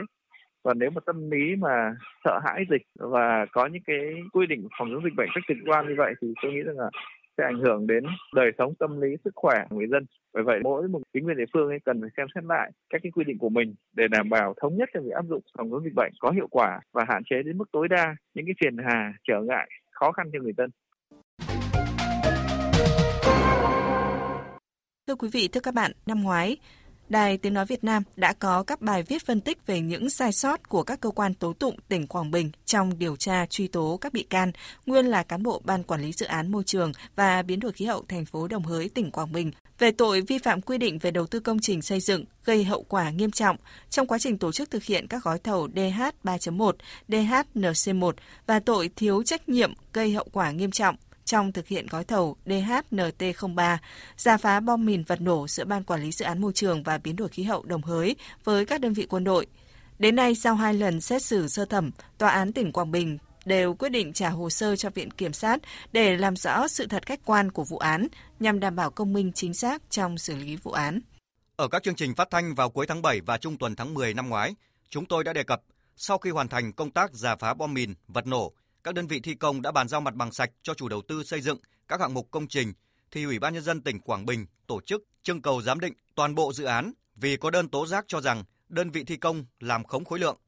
và 0.64 0.74
nếu 0.74 0.90
mà 0.90 1.00
tâm 1.06 1.30
lý 1.30 1.56
mà 1.58 1.94
sợ 2.24 2.40
hãi 2.44 2.64
dịch 2.70 2.82
và 2.98 3.46
có 3.52 3.66
những 3.66 3.82
cái 3.86 3.96
quy 4.32 4.46
định 4.46 4.68
phòng 4.78 4.88
chống 4.92 5.04
dịch 5.04 5.14
bệnh 5.16 5.28
cách 5.34 5.44
trực 5.48 5.56
quan 5.66 5.88
như 5.88 5.94
vậy 5.98 6.14
thì 6.22 6.28
tôi 6.42 6.52
nghĩ 6.52 6.60
rằng 6.60 6.78
là 6.78 6.90
sẽ 7.38 7.44
ảnh 7.44 7.60
hưởng 7.60 7.86
đến 7.86 8.04
đời 8.34 8.50
sống 8.58 8.74
tâm 8.74 9.00
lý 9.00 9.08
sức 9.24 9.30
khỏe 9.34 9.54
của 9.70 9.76
người 9.76 9.88
dân. 9.88 10.06
Bởi 10.34 10.42
vậy 10.42 10.60
mỗi 10.62 10.88
một 10.88 11.00
chính 11.12 11.26
quyền 11.26 11.36
địa 11.36 11.50
phương 11.52 11.68
ấy 11.68 11.78
cần 11.84 12.00
phải 12.00 12.10
xem 12.16 12.26
xét 12.34 12.44
lại 12.44 12.70
các 12.90 13.00
cái 13.02 13.12
quy 13.14 13.24
định 13.24 13.38
của 13.38 13.48
mình 13.48 13.74
để 13.96 14.08
đảm 14.08 14.28
bảo 14.28 14.54
thống 14.62 14.76
nhất 14.76 14.88
trong 14.94 15.04
việc 15.04 15.12
áp 15.14 15.24
dụng 15.28 15.42
phòng 15.58 15.70
chống 15.70 15.84
dịch 15.84 15.94
bệnh 15.94 16.12
có 16.20 16.30
hiệu 16.30 16.46
quả 16.50 16.80
và 16.92 17.04
hạn 17.08 17.22
chế 17.30 17.36
đến 17.44 17.58
mức 17.58 17.72
tối 17.72 17.88
đa 17.88 18.16
những 18.34 18.46
cái 18.46 18.54
phiền 18.60 18.76
hà 18.86 19.12
trở 19.28 19.40
ngại 19.42 19.68
khó 19.90 20.12
khăn 20.12 20.30
cho 20.32 20.38
người 20.42 20.52
dân. 20.56 20.70
Thưa 25.06 25.14
quý 25.14 25.28
vị, 25.32 25.48
thưa 25.52 25.60
các 25.60 25.74
bạn, 25.74 25.92
năm 26.06 26.22
ngoái, 26.22 26.56
Đài 27.10 27.36
Tiếng 27.36 27.54
Nói 27.54 27.66
Việt 27.66 27.84
Nam 27.84 28.02
đã 28.16 28.32
có 28.32 28.62
các 28.62 28.80
bài 28.80 29.02
viết 29.02 29.26
phân 29.26 29.40
tích 29.40 29.66
về 29.66 29.80
những 29.80 30.10
sai 30.10 30.32
sót 30.32 30.68
của 30.68 30.82
các 30.82 31.00
cơ 31.00 31.10
quan 31.10 31.34
tố 31.34 31.52
tụng 31.52 31.76
tỉnh 31.88 32.06
Quảng 32.06 32.30
Bình 32.30 32.50
trong 32.66 32.98
điều 32.98 33.16
tra 33.16 33.46
truy 33.46 33.68
tố 33.68 33.98
các 34.00 34.12
bị 34.12 34.22
can, 34.22 34.52
nguyên 34.86 35.06
là 35.06 35.22
cán 35.22 35.42
bộ 35.42 35.60
Ban 35.64 35.82
Quản 35.82 36.02
lý 36.02 36.12
Dự 36.12 36.26
án 36.26 36.52
Môi 36.52 36.64
trường 36.64 36.92
và 37.16 37.42
Biến 37.42 37.60
đổi 37.60 37.72
Khí 37.72 37.84
hậu 37.84 38.04
thành 38.08 38.24
phố 38.24 38.48
Đồng 38.48 38.62
Hới, 38.62 38.88
tỉnh 38.88 39.10
Quảng 39.10 39.32
Bình 39.32 39.50
về 39.78 39.90
tội 39.90 40.20
vi 40.20 40.38
phạm 40.38 40.60
quy 40.60 40.78
định 40.78 40.98
về 40.98 41.10
đầu 41.10 41.26
tư 41.26 41.40
công 41.40 41.58
trình 41.60 41.82
xây 41.82 42.00
dựng 42.00 42.24
gây 42.44 42.64
hậu 42.64 42.82
quả 42.82 43.10
nghiêm 43.10 43.30
trọng. 43.30 43.56
Trong 43.90 44.06
quá 44.06 44.18
trình 44.18 44.38
tổ 44.38 44.52
chức 44.52 44.70
thực 44.70 44.84
hiện 44.84 45.06
các 45.06 45.24
gói 45.24 45.38
thầu 45.38 45.68
DH 45.74 46.02
3.1, 46.24 46.72
DHNC1 47.08 48.12
và 48.46 48.60
tội 48.60 48.90
thiếu 48.96 49.22
trách 49.22 49.48
nhiệm 49.48 49.72
gây 49.92 50.12
hậu 50.12 50.26
quả 50.32 50.50
nghiêm 50.50 50.70
trọng 50.70 50.96
trong 51.31 51.53
thực 51.53 51.69
hiện 51.69 51.87
gói 51.87 52.05
thầu 52.05 52.37
DHNT03, 52.47 53.77
giả 54.17 54.37
phá 54.37 54.61
bom 54.61 54.87
mìn 54.87 55.03
vật 55.03 55.21
nổ 55.21 55.49
giữa 55.49 55.65
Ban 55.65 55.85
Quản 55.85 56.03
lý 56.03 56.12
Dự 56.12 56.25
án 56.25 56.41
Môi 56.41 56.53
trường 56.53 56.82
và 56.82 56.99
Biến 56.99 57.17
đổi 57.17 57.29
Khí 57.29 57.43
hậu 57.43 57.62
Đồng 57.62 57.82
Hới 57.82 58.17
với 58.44 58.67
các 58.67 58.81
đơn 58.81 58.93
vị 58.93 59.06
quân 59.09 59.25
đội. 59.25 59.47
Đến 59.99 60.17
nay, 60.17 60.35
sau 60.35 60.55
hai 60.55 60.75
lần 60.75 61.00
xét 61.00 61.23
xử 61.23 61.49
sơ 61.49 61.65
thẩm, 61.65 61.91
Tòa 62.19 62.31
án 62.31 62.53
tỉnh 62.53 62.73
Quảng 62.73 62.91
Bình 62.91 63.19
đều 63.44 63.75
quyết 63.75 63.88
định 63.88 64.12
trả 64.12 64.29
hồ 64.29 64.50
sơ 64.50 64.77
cho 64.77 64.91
Viện 64.91 65.11
Kiểm 65.11 65.32
sát 65.32 65.61
để 65.93 66.17
làm 66.17 66.37
rõ 66.37 66.69
sự 66.69 66.87
thật 66.87 67.06
khách 67.06 67.21
quan 67.25 67.50
của 67.50 67.65
vụ 67.65 67.79
án 67.79 68.06
nhằm 68.41 68.61
đảm 68.61 68.77
bảo 68.77 68.91
công 68.91 69.12
minh 69.12 69.32
chính 69.35 69.55
xác 69.55 69.82
trong 69.91 70.19
xử 70.19 70.37
lý 70.37 70.56
vụ 70.56 70.73
án. 70.73 71.00
Ở 71.56 71.69
các 71.69 71.82
chương 71.82 71.94
trình 71.94 72.15
phát 72.15 72.29
thanh 72.31 72.55
vào 72.55 72.71
cuối 72.71 72.87
tháng 72.87 73.03
7 73.03 73.21
và 73.21 73.38
trung 73.38 73.59
tuần 73.59 73.77
tháng 73.77 73.94
10 73.94 74.15
năm 74.15 74.29
ngoái, 74.29 74.55
chúng 74.88 75.06
tôi 75.06 75.25
đã 75.25 75.32
đề 75.32 75.43
cập 75.43 75.62
sau 75.97 76.19
khi 76.19 76.31
hoàn 76.31 76.49
thành 76.49 76.73
công 76.73 76.91
tác 76.91 77.15
giả 77.15 77.37
phá 77.37 77.55
bom 77.55 77.75
mìn, 77.75 77.94
vật 78.09 78.27
nổ 78.27 78.53
các 78.85 78.94
đơn 78.94 79.06
vị 79.06 79.21
thi 79.21 79.35
công 79.35 79.62
đã 79.62 79.73
bàn 79.73 79.88
giao 79.88 80.00
mặt 80.00 80.15
bằng 80.15 80.32
sạch 80.32 80.50
cho 80.62 80.75
chủ 80.75 80.88
đầu 80.88 81.03
tư 81.09 81.25
xây 81.25 81.41
dựng 81.41 81.59
các 81.88 82.00
hạng 82.00 82.15
mục 82.15 82.31
công 82.31 82.49
trình 82.49 82.73
thì 83.11 83.25
Ủy 83.25 83.38
ban 83.38 83.55
nhân 83.55 83.62
dân 83.62 83.82
tỉnh 83.82 84.00
Quảng 84.00 84.27
Bình 84.27 84.47
tổ 84.67 84.81
chức 84.81 85.03
trưng 85.23 85.43
cầu 85.43 85.62
giám 85.62 85.81
định 85.81 85.93
toàn 86.15 86.35
bộ 86.35 86.53
dự 86.53 86.65
án 86.65 86.93
vì 87.15 87.37
có 87.37 87.50
đơn 87.50 87.69
tố 87.69 87.87
giác 87.87 88.05
cho 88.09 88.21
rằng 88.21 88.44
đơn 88.69 88.91
vị 88.91 89.05
thi 89.05 89.17
công 89.17 89.44
làm 89.61 89.85
khống 89.85 90.05
khối 90.05 90.19
lượng. 90.19 90.38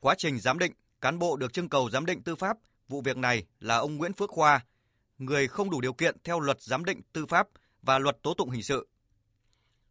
Quá 0.00 0.14
trình 0.18 0.38
giám 0.38 0.58
định, 0.58 0.72
cán 1.00 1.18
bộ 1.18 1.36
được 1.36 1.52
trưng 1.52 1.68
cầu 1.68 1.90
giám 1.90 2.06
định 2.06 2.22
tư 2.22 2.34
pháp 2.34 2.56
vụ 2.88 3.00
việc 3.00 3.16
này 3.16 3.44
là 3.60 3.76
ông 3.76 3.96
Nguyễn 3.96 4.12
Phước 4.12 4.30
Khoa, 4.30 4.64
người 5.18 5.48
không 5.48 5.70
đủ 5.70 5.80
điều 5.80 5.92
kiện 5.92 6.16
theo 6.24 6.40
luật 6.40 6.62
giám 6.62 6.84
định 6.84 7.00
tư 7.12 7.26
pháp 7.26 7.48
và 7.82 7.98
luật 7.98 8.22
tố 8.22 8.34
tụng 8.34 8.50
hình 8.50 8.62
sự. 8.62 8.88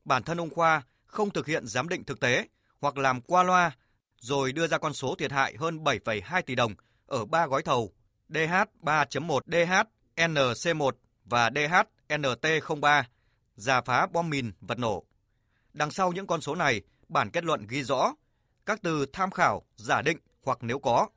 Bản 0.06 0.24
thân 0.24 0.40
ông 0.40 0.50
Khoa 0.50 0.82
không 1.06 1.32
thực 1.32 1.48
hiện 1.48 1.68
giám 1.68 1.90
định 1.90 2.04
thực 2.04 2.20
tế 2.20 2.48
hoặc 2.80 2.98
làm 2.98 3.22
qua 3.22 3.44
loa 3.44 3.72
rồi 4.18 4.52
đưa 4.52 4.68
ra 4.68 4.78
con 4.78 4.94
số 4.94 5.16
thiệt 5.16 5.32
hại 5.32 5.56
hơn 5.60 5.84
7,2 5.84 6.42
tỷ 6.42 6.56
đồng 6.56 6.76
ở 7.14 7.26
ba 7.26 7.48
gói 7.48 7.64
thầu 7.64 7.92
DH3.1, 8.30 9.40
DH-NC1 9.48 10.92
và 11.26 11.50
DH-NT03 11.50 13.04
giả 13.56 13.82
phá 13.82 14.08
bom 14.14 14.30
mìn 14.30 14.52
vật 14.62 14.80
nổ. 14.80 15.04
Đằng 15.74 15.92
sau 15.92 16.12
những 16.12 16.28
con 16.28 16.42
số 16.42 16.56
này, 16.56 16.82
bản 17.08 17.30
kết 17.30 17.44
luận 17.44 17.68
ghi 17.68 17.84
rõ 17.84 18.14
các 18.66 18.80
từ 18.82 19.06
tham 19.14 19.32
khảo, 19.32 19.64
giả 19.76 20.02
định 20.02 20.18
hoặc 20.44 20.58
nếu 20.62 20.80
có. 20.80 21.08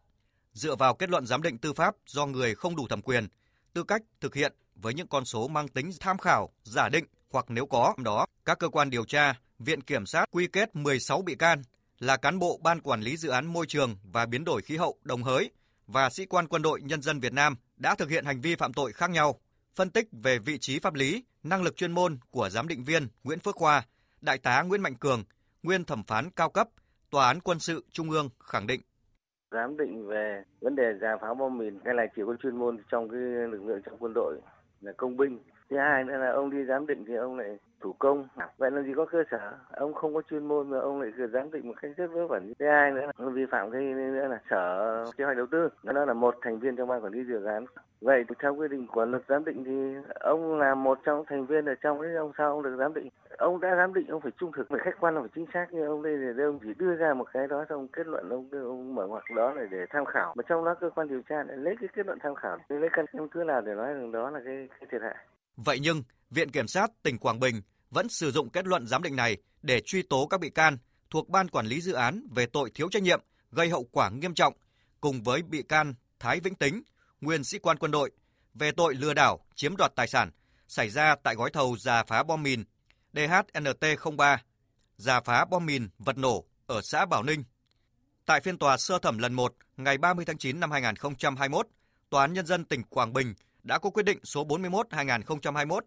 Dựa 0.52 0.76
vào 0.76 0.94
kết 0.94 1.10
luận 1.10 1.26
giám 1.26 1.42
định 1.42 1.58
tư 1.58 1.72
pháp 1.72 1.94
do 2.06 2.26
người 2.26 2.54
không 2.54 2.76
đủ 2.76 2.88
thẩm 2.88 3.02
quyền, 3.02 3.28
tư 3.72 3.82
cách 3.82 4.02
thực 4.20 4.34
hiện 4.34 4.52
với 4.74 4.94
những 4.94 5.08
con 5.08 5.24
số 5.24 5.48
mang 5.48 5.68
tính 5.68 5.90
tham 6.00 6.18
khảo, 6.18 6.50
giả 6.62 6.88
định 6.88 7.04
hoặc 7.30 7.44
nếu 7.48 7.66
có 7.66 7.94
đó, 7.98 8.26
các 8.44 8.58
cơ 8.58 8.68
quan 8.68 8.90
điều 8.90 9.04
tra, 9.04 9.34
viện 9.58 9.80
kiểm 9.80 10.06
sát 10.06 10.24
quy 10.30 10.46
kết 10.46 10.76
16 10.76 11.22
bị 11.22 11.34
can 11.34 11.62
là 11.98 12.16
cán 12.16 12.38
bộ 12.38 12.60
ban 12.62 12.80
quản 12.80 13.00
lý 13.00 13.16
dự 13.16 13.28
án 13.28 13.46
môi 13.46 13.66
trường 13.66 13.96
và 14.12 14.26
biến 14.26 14.44
đổi 14.44 14.62
khí 14.62 14.76
hậu 14.76 14.98
Đồng 15.02 15.22
Hới 15.22 15.50
và 15.86 16.10
sĩ 16.10 16.26
quan 16.26 16.48
quân 16.48 16.62
đội 16.62 16.80
nhân 16.82 17.02
dân 17.02 17.20
Việt 17.20 17.32
Nam 17.32 17.56
đã 17.76 17.94
thực 17.94 18.10
hiện 18.10 18.24
hành 18.24 18.40
vi 18.40 18.56
phạm 18.56 18.72
tội 18.72 18.92
khác 18.92 19.10
nhau. 19.10 19.34
Phân 19.74 19.90
tích 19.90 20.08
về 20.22 20.38
vị 20.38 20.58
trí 20.58 20.78
pháp 20.78 20.94
lý, 20.94 21.24
năng 21.42 21.62
lực 21.62 21.76
chuyên 21.76 21.92
môn 21.92 22.18
của 22.30 22.48
giám 22.48 22.68
định 22.68 22.84
viên 22.84 23.08
Nguyễn 23.24 23.38
Phước 23.38 23.56
Khoa, 23.56 23.82
Đại 24.20 24.38
tá 24.38 24.62
Nguyễn 24.62 24.82
Mạnh 24.82 24.94
Cường, 24.94 25.24
nguyên 25.62 25.84
thẩm 25.84 26.04
phán 26.04 26.30
cao 26.30 26.50
cấp, 26.50 26.68
Tòa 27.10 27.26
án 27.26 27.40
quân 27.40 27.58
sự 27.58 27.84
Trung 27.92 28.10
ương 28.10 28.28
khẳng 28.38 28.66
định 28.66 28.80
giám 29.50 29.76
định 29.76 30.06
về 30.06 30.42
vấn 30.60 30.76
đề 30.76 30.94
giả 31.00 31.16
phá 31.20 31.34
bom 31.34 31.58
mìn 31.58 31.78
hay 31.84 31.94
là 31.94 32.06
chỉ 32.16 32.22
có 32.26 32.36
chuyên 32.42 32.56
môn 32.56 32.78
trong 32.90 33.08
cái 33.08 33.20
lực 33.20 33.64
lượng 33.64 33.80
trong 33.86 33.96
quân 33.98 34.12
đội 34.14 34.40
là 34.80 34.92
công 34.96 35.16
binh 35.16 35.38
thứ 35.70 35.76
hai 35.78 36.04
nữa 36.04 36.16
là 36.16 36.30
ông 36.30 36.50
đi 36.50 36.64
giám 36.68 36.86
định 36.86 37.04
thì 37.08 37.14
ông 37.14 37.38
lại 37.38 37.58
thủ 37.80 37.92
công. 37.98 38.28
Vậy 38.58 38.70
làm 38.70 38.84
gì 38.84 38.92
có 38.96 39.04
cơ 39.04 39.24
sở? 39.30 39.52
Ông 39.70 39.94
không 39.94 40.14
có 40.14 40.22
chuyên 40.30 40.48
môn 40.48 40.70
mà 40.70 40.78
ông 40.78 41.00
lại 41.00 41.12
cứ 41.16 41.26
giám 41.26 41.50
định 41.50 41.68
một 41.68 41.74
cách 41.82 41.90
rất 41.96 42.06
vớ 42.06 42.26
vẩn 42.26 42.52
thứ 42.58 42.66
hai 42.66 42.90
nữa 42.90 43.06
là 43.18 43.28
vi 43.28 43.46
phạm 43.50 43.70
cái 43.70 43.82
nữa 43.82 44.28
là 44.28 44.40
sở 44.50 45.04
kế 45.16 45.24
hoạch 45.24 45.36
đầu 45.36 45.46
tư. 45.50 45.68
Nó 45.82 46.04
là 46.04 46.12
một 46.12 46.34
thành 46.42 46.58
viên 46.58 46.76
trong 46.76 46.88
ban 46.88 47.04
quản 47.04 47.12
lý 47.12 47.24
dự 47.24 47.44
án. 47.44 47.64
Vậy 48.00 48.24
thì 48.28 48.34
theo 48.38 48.54
quy 48.54 48.68
định 48.68 48.86
của 48.86 49.04
luật 49.04 49.22
giám 49.28 49.44
định 49.44 49.64
thì 49.64 50.10
ông 50.20 50.58
là 50.58 50.74
một 50.74 50.98
trong 51.04 51.24
thành 51.26 51.46
viên 51.46 51.64
ở 51.64 51.74
trong 51.74 52.02
đấy 52.02 52.14
ông 52.14 52.32
sao 52.38 52.50
ông 52.50 52.62
được 52.62 52.76
giám 52.78 52.94
định? 52.94 53.08
Ông 53.38 53.60
đã 53.60 53.76
giám 53.76 53.94
định 53.94 54.06
ông 54.08 54.20
phải 54.20 54.32
trung 54.38 54.52
thực 54.56 54.68
phải 54.68 54.80
khách 54.82 55.00
quan 55.00 55.14
phải 55.14 55.28
chính 55.34 55.46
xác 55.54 55.66
như 55.72 55.86
ông 55.86 56.02
đây 56.02 56.16
thì 56.36 56.42
ông 56.42 56.58
chỉ 56.62 56.74
đưa 56.78 56.94
ra 56.94 57.14
một 57.14 57.28
cái 57.32 57.46
đó 57.46 57.64
xong 57.68 57.88
kết 57.88 58.06
luận 58.06 58.28
ông 58.28 58.48
ông 58.52 58.94
mở 58.94 59.06
ngoặc 59.06 59.24
đó 59.36 59.52
là 59.52 59.62
để 59.70 59.86
tham 59.90 60.04
khảo. 60.04 60.32
Mà 60.36 60.42
trong 60.48 60.64
đó 60.64 60.74
cơ 60.74 60.90
quan 60.90 61.08
điều 61.08 61.22
tra 61.28 61.44
lại 61.44 61.56
lấy 61.56 61.76
cái 61.80 61.88
kết 61.92 62.06
luận 62.06 62.18
tham 62.22 62.34
khảo 62.34 62.58
lấy 62.68 62.90
căn 62.92 63.06
cứ 63.30 63.44
nào 63.44 63.60
để 63.60 63.74
nói 63.74 63.94
rằng 63.94 64.12
đó 64.12 64.30
là 64.30 64.40
cái, 64.44 64.68
cái 64.80 64.88
thiệt 64.90 65.02
hại. 65.02 65.16
Vậy 65.66 65.78
nhưng, 65.82 65.96
Viện 66.30 66.50
Kiểm 66.50 66.68
sát 66.68 66.90
tỉnh 67.02 67.18
Quảng 67.18 67.40
Bình 67.40 67.62
vẫn 67.90 68.08
sử 68.08 68.30
dụng 68.30 68.50
kết 68.50 68.66
luận 68.66 68.86
giám 68.86 69.02
định 69.02 69.16
này 69.16 69.36
để 69.62 69.80
truy 69.84 70.02
tố 70.02 70.26
các 70.26 70.40
bị 70.40 70.50
can 70.50 70.78
thuộc 71.10 71.28
Ban 71.28 71.48
Quản 71.48 71.66
lý 71.66 71.80
Dự 71.80 71.92
án 71.92 72.26
về 72.34 72.46
tội 72.46 72.70
thiếu 72.74 72.88
trách 72.90 73.02
nhiệm, 73.02 73.20
gây 73.50 73.70
hậu 73.70 73.84
quả 73.84 74.10
nghiêm 74.10 74.34
trọng, 74.34 74.54
cùng 75.00 75.22
với 75.22 75.42
bị 75.42 75.62
can 75.62 75.94
Thái 76.18 76.40
Vĩnh 76.40 76.54
Tính, 76.54 76.82
nguyên 77.20 77.44
sĩ 77.44 77.58
quan 77.58 77.78
quân 77.78 77.90
đội, 77.90 78.10
về 78.54 78.72
tội 78.72 78.94
lừa 78.94 79.14
đảo, 79.14 79.46
chiếm 79.54 79.76
đoạt 79.76 79.92
tài 79.96 80.08
sản 80.08 80.30
xảy 80.68 80.90
ra 80.90 81.16
tại 81.22 81.34
gói 81.34 81.50
thầu 81.50 81.76
giả 81.76 82.04
phá 82.04 82.22
bom 82.22 82.42
mìn 82.42 82.64
DHNT03, 83.12 84.36
giả 84.96 85.20
phá 85.20 85.44
bom 85.44 85.66
mìn 85.66 85.88
vật 85.98 86.18
nổ 86.18 86.44
ở 86.66 86.80
xã 86.82 87.06
Bảo 87.06 87.22
Ninh. 87.22 87.44
Tại 88.26 88.40
phiên 88.40 88.58
tòa 88.58 88.76
sơ 88.76 88.98
thẩm 88.98 89.18
lần 89.18 89.34
1 89.34 89.54
ngày 89.76 89.98
30 89.98 90.24
tháng 90.24 90.38
9 90.38 90.60
năm 90.60 90.70
2021, 90.70 91.66
Tòa 92.10 92.20
án 92.20 92.32
Nhân 92.32 92.46
dân 92.46 92.64
tỉnh 92.64 92.82
Quảng 92.82 93.12
Bình 93.12 93.34
đã 93.62 93.78
có 93.78 93.90
quyết 93.90 94.02
định 94.02 94.18
số 94.24 94.46
41-2021 94.46 95.80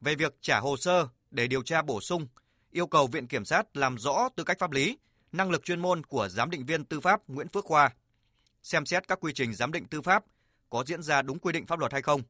về 0.00 0.14
việc 0.14 0.36
trả 0.40 0.60
hồ 0.60 0.76
sơ 0.76 1.08
để 1.30 1.46
điều 1.46 1.62
tra 1.62 1.82
bổ 1.82 2.00
sung, 2.00 2.26
yêu 2.70 2.86
cầu 2.86 3.06
Viện 3.06 3.26
Kiểm 3.26 3.44
sát 3.44 3.76
làm 3.76 3.98
rõ 3.98 4.28
tư 4.36 4.44
cách 4.44 4.58
pháp 4.58 4.70
lý, 4.70 4.98
năng 5.32 5.50
lực 5.50 5.64
chuyên 5.64 5.80
môn 5.80 6.04
của 6.04 6.28
giám 6.28 6.50
định 6.50 6.66
viên 6.66 6.84
tư 6.84 7.00
pháp 7.00 7.20
Nguyễn 7.28 7.48
Phước 7.48 7.64
Khoa, 7.64 7.90
xem 8.62 8.86
xét 8.86 9.08
các 9.08 9.20
quy 9.20 9.32
trình 9.34 9.54
giám 9.54 9.72
định 9.72 9.84
tư 9.84 10.02
pháp 10.02 10.24
có 10.70 10.84
diễn 10.86 11.02
ra 11.02 11.22
đúng 11.22 11.38
quy 11.38 11.52
định 11.52 11.66
pháp 11.66 11.78
luật 11.78 11.92
hay 11.92 12.02
không, 12.02 12.22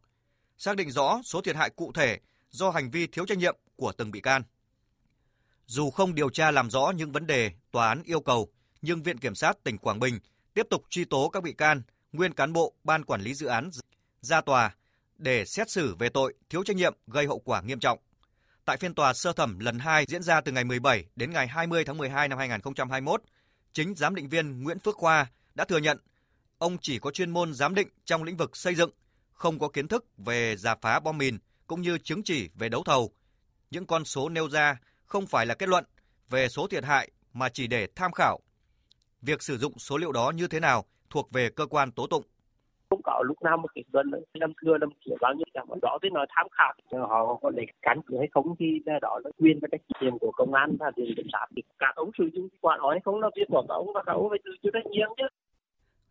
xác 0.59 0.77
định 0.77 0.91
rõ 0.91 1.21
số 1.25 1.41
thiệt 1.41 1.57
hại 1.57 1.71
cụ 1.71 1.93
thể 1.93 2.19
do 2.51 2.71
hành 2.71 2.91
vi 2.91 3.07
thiếu 3.07 3.27
trách 3.27 3.39
nhiệm 3.39 3.57
của 3.77 3.93
từng 3.93 4.11
bị 4.11 4.21
can. 4.21 4.43
Dù 5.67 5.91
không 5.91 6.15
điều 6.15 6.31
tra 6.31 6.51
làm 6.51 6.71
rõ 6.71 6.93
những 6.97 7.13
vấn 7.13 7.27
đề 7.27 7.53
tòa 7.71 7.89
án 7.89 8.03
yêu 8.03 8.21
cầu, 8.21 8.49
nhưng 8.83 9.03
Viện 9.03 9.19
Kiểm 9.19 9.35
sát 9.35 9.65
tỉnh 9.65 9.79
Quảng 9.79 10.01
Bình 10.01 10.19
tiếp 10.55 10.67
tục 10.71 10.85
truy 10.91 11.05
tố 11.05 11.29
các 11.29 11.43
bị 11.43 11.53
can, 11.53 11.83
nguyên 12.13 12.35
cán 12.35 12.53
bộ 12.53 12.75
ban 12.85 13.05
quản 13.05 13.21
lý 13.21 13.35
dự 13.35 13.47
án 13.47 13.71
ra 14.21 14.41
tòa 14.41 14.75
để 15.19 15.45
xét 15.45 15.71
xử 15.71 15.95
về 15.95 16.09
tội 16.09 16.35
thiếu 16.51 16.65
trách 16.65 16.77
nhiệm 16.77 16.95
gây 17.07 17.27
hậu 17.27 17.39
quả 17.39 17.61
nghiêm 17.61 17.81
trọng. 17.81 17.99
Tại 18.65 18.77
phiên 18.77 18.95
tòa 18.95 19.13
sơ 19.13 19.33
thẩm 19.33 19.59
lần 19.59 19.79
2 19.79 20.05
diễn 20.09 20.23
ra 20.23 20.41
từ 20.41 20.53
ngày 20.53 20.65
17 20.65 21.05
đến 21.17 21.31
ngày 21.31 21.47
20 21.47 21.85
tháng 21.85 21.99
12 21.99 22.29
năm 22.29 22.39
2021, 22.39 23.23
chính 23.73 23.95
giám 23.95 24.15
định 24.15 24.29
viên 24.29 24.63
Nguyễn 24.63 24.79
Phước 24.79 24.97
Khoa 24.97 25.27
đã 25.55 25.65
thừa 25.65 25.79
nhận 25.79 25.99
ông 26.59 26.77
chỉ 26.81 26.99
có 26.99 27.11
chuyên 27.11 27.31
môn 27.31 27.55
giám 27.55 27.75
định 27.75 27.89
trong 28.05 28.23
lĩnh 28.23 28.37
vực 28.37 28.57
xây 28.57 28.75
dựng, 28.75 28.91
không 29.33 29.59
có 29.59 29.69
kiến 29.69 29.89
thức 29.89 30.05
về 30.19 30.57
giả 30.57 30.75
phá 30.83 31.01
bom 31.01 31.19
mìn 31.19 31.39
cũng 31.67 31.83
như 31.83 31.99
chứng 31.99 32.23
chỉ 32.23 32.49
về 32.55 32.69
đấu 32.69 32.83
thầu. 32.85 33.11
Những 33.71 33.87
con 33.87 34.05
số 34.05 34.29
nêu 34.29 34.49
ra 34.49 34.77
không 35.07 35.27
phải 35.27 35.47
là 35.47 35.55
kết 35.55 35.69
luận 35.69 35.85
về 36.31 36.49
số 36.49 36.67
thiệt 36.67 36.85
hại 36.85 37.11
mà 37.33 37.49
chỉ 37.49 37.67
để 37.67 37.89
tham 37.97 38.13
khảo. 38.13 38.41
Việc 39.23 39.43
sử 39.43 39.59
dụng 39.59 39.79
số 39.79 39.97
liệu 39.97 40.13
đó 40.13 40.33
như 40.35 40.49
thế 40.49 40.61
nào 40.61 40.85
thuộc 41.11 41.33
về 41.33 41.51
cơ 41.51 41.67
quan 41.67 41.93
tố 41.93 42.07
tụng 42.07 42.25
không 42.91 43.03
có 43.05 43.23
lúc 43.27 43.43
nào 43.43 43.57
mà 43.57 43.65
kết 43.75 43.83
luận 43.93 44.11
năm 44.35 44.53
thừa 44.63 44.79
năm 44.79 44.89
kiểu 45.05 45.17
bao 45.21 45.35
nhiêu 45.35 45.45
cả 45.55 45.65
mà 45.69 45.77
đó 45.83 45.99
thì 46.03 46.09
nói 46.13 46.27
tham 46.37 46.47
khảo 46.53 46.75
họ 47.09 47.39
có 47.43 47.51
để 47.51 47.63
cắn 47.83 48.01
cứ 48.07 48.19
hay 48.19 48.29
không 48.33 48.55
thì 48.59 48.67
đó 49.03 49.21
là 49.25 49.31
quyền 49.39 49.59
và 49.63 49.69
trách 49.73 49.81
nhiệm 50.01 50.19
của 50.19 50.33
công 50.37 50.55
an 50.55 50.77
và 50.81 50.91
viện 50.97 51.13
kiểm 51.17 51.27
sát 51.33 51.47
thì 51.57 51.63
các 51.79 51.93
ông 51.97 52.11
sử 52.19 52.25
dụng 52.35 52.49
quả 52.61 52.77
nói 52.77 52.95
hay 52.95 53.01
không 53.05 53.21
là 53.21 53.29
việc 53.37 53.45
của 53.49 53.65
các 53.69 53.75
ông 53.75 53.87
và 53.95 54.03
các 54.07 54.13
ông 54.13 54.29
phải 54.31 54.39
tự 54.45 54.51
chịu 54.63 54.73
trách 54.75 54.91
nhiệm 54.91 55.09
chứ 55.17 55.25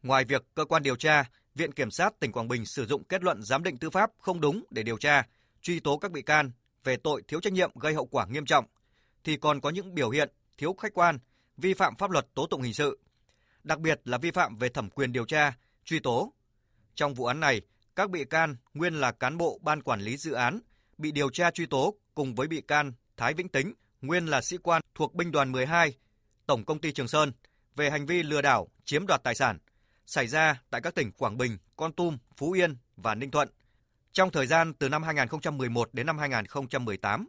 Ngoài 0.03 0.23
việc 0.25 0.43
cơ 0.55 0.65
quan 0.65 0.83
điều 0.83 0.95
tra, 0.95 1.23
Viện 1.55 1.71
Kiểm 1.71 1.91
sát 1.91 2.19
tỉnh 2.19 2.31
Quảng 2.31 2.47
Bình 2.47 2.65
sử 2.65 2.85
dụng 2.85 3.03
kết 3.03 3.23
luận 3.23 3.41
giám 3.41 3.63
định 3.63 3.77
tư 3.77 3.89
pháp 3.89 4.11
không 4.17 4.41
đúng 4.41 4.63
để 4.69 4.83
điều 4.83 4.97
tra, 4.97 5.23
truy 5.61 5.79
tố 5.79 5.97
các 5.97 6.11
bị 6.11 6.21
can 6.21 6.51
về 6.83 6.97
tội 6.97 7.21
thiếu 7.27 7.39
trách 7.39 7.53
nhiệm 7.53 7.71
gây 7.79 7.93
hậu 7.93 8.05
quả 8.05 8.25
nghiêm 8.29 8.45
trọng, 8.45 8.65
thì 9.23 9.37
còn 9.37 9.61
có 9.61 9.69
những 9.69 9.95
biểu 9.95 10.09
hiện 10.09 10.29
thiếu 10.57 10.73
khách 10.73 10.93
quan, 10.93 11.19
vi 11.57 11.73
phạm 11.73 11.95
pháp 11.95 12.11
luật 12.11 12.25
tố 12.33 12.47
tụng 12.47 12.61
hình 12.61 12.73
sự, 12.73 12.99
đặc 13.63 13.79
biệt 13.79 14.01
là 14.05 14.17
vi 14.17 14.31
phạm 14.31 14.55
về 14.55 14.69
thẩm 14.69 14.89
quyền 14.89 15.11
điều 15.11 15.25
tra, 15.25 15.53
truy 15.85 15.99
tố. 15.99 16.33
Trong 16.97 17.13
vụ 17.13 17.25
án 17.25 17.39
này, 17.39 17.61
các 17.95 18.09
bị 18.09 18.25
can 18.25 18.55
nguyên 18.73 18.93
là 18.93 19.11
cán 19.11 19.37
bộ 19.37 19.59
ban 19.61 19.81
quản 19.81 20.01
lý 20.01 20.17
dự 20.17 20.33
án 20.33 20.59
bị 20.97 21.11
điều 21.11 21.29
tra 21.29 21.51
truy 21.51 21.65
tố 21.65 21.95
cùng 22.15 22.35
với 22.35 22.47
bị 22.47 22.61
can 22.61 22.93
Thái 23.17 23.33
Vĩnh 23.33 23.49
Tính, 23.49 23.73
nguyên 24.01 24.25
là 24.25 24.41
sĩ 24.41 24.57
quan 24.57 24.81
thuộc 24.95 25.13
binh 25.15 25.31
đoàn 25.31 25.51
12, 25.51 25.93
Tổng 26.45 26.65
công 26.65 26.81
ty 26.81 26.91
Trường 26.91 27.07
Sơn 27.07 27.31
về 27.75 27.89
hành 27.89 28.05
vi 28.05 28.23
lừa 28.23 28.41
đảo, 28.41 28.67
chiếm 28.85 29.07
đoạt 29.07 29.23
tài 29.23 29.35
sản 29.35 29.57
xảy 30.05 30.27
ra 30.27 30.61
tại 30.69 30.81
các 30.81 30.95
tỉnh 30.95 31.11
Quảng 31.11 31.37
Bình, 31.37 31.57
Con 31.75 31.93
Tum, 31.93 32.17
Phú 32.35 32.51
Yên 32.51 32.77
và 32.95 33.15
Ninh 33.15 33.31
Thuận 33.31 33.49
trong 34.11 34.31
thời 34.31 34.47
gian 34.47 34.73
từ 34.73 34.89
năm 34.89 35.03
2011 35.03 35.89
đến 35.93 36.05
năm 36.05 36.17
2018, 36.17 37.27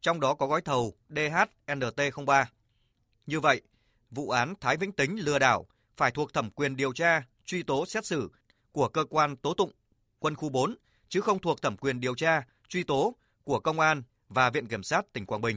trong 0.00 0.20
đó 0.20 0.34
có 0.34 0.46
gói 0.46 0.60
thầu 0.62 0.94
DHNT03. 1.08 2.44
Như 3.26 3.40
vậy, 3.40 3.62
vụ 4.10 4.30
án 4.30 4.54
Thái 4.60 4.76
Vĩnh 4.76 4.92
Tính 4.92 5.16
lừa 5.20 5.38
đảo 5.38 5.66
phải 5.96 6.10
thuộc 6.10 6.32
thẩm 6.32 6.50
quyền 6.50 6.76
điều 6.76 6.92
tra, 6.92 7.22
truy 7.44 7.62
tố 7.62 7.86
xét 7.86 8.06
xử 8.06 8.30
của 8.72 8.88
cơ 8.88 9.04
quan 9.10 9.36
tố 9.36 9.54
tụng 9.54 9.70
quân 10.18 10.34
khu 10.34 10.48
4 10.48 10.74
chứ 11.08 11.20
không 11.20 11.38
thuộc 11.38 11.62
thẩm 11.62 11.76
quyền 11.76 12.00
điều 12.00 12.14
tra, 12.14 12.42
truy 12.68 12.84
tố 12.84 13.14
của 13.44 13.58
công 13.58 13.80
an 13.80 14.02
và 14.28 14.50
Viện 14.50 14.66
Kiểm 14.66 14.82
sát 14.82 15.12
tỉnh 15.12 15.26
Quảng 15.26 15.40
Bình. 15.40 15.56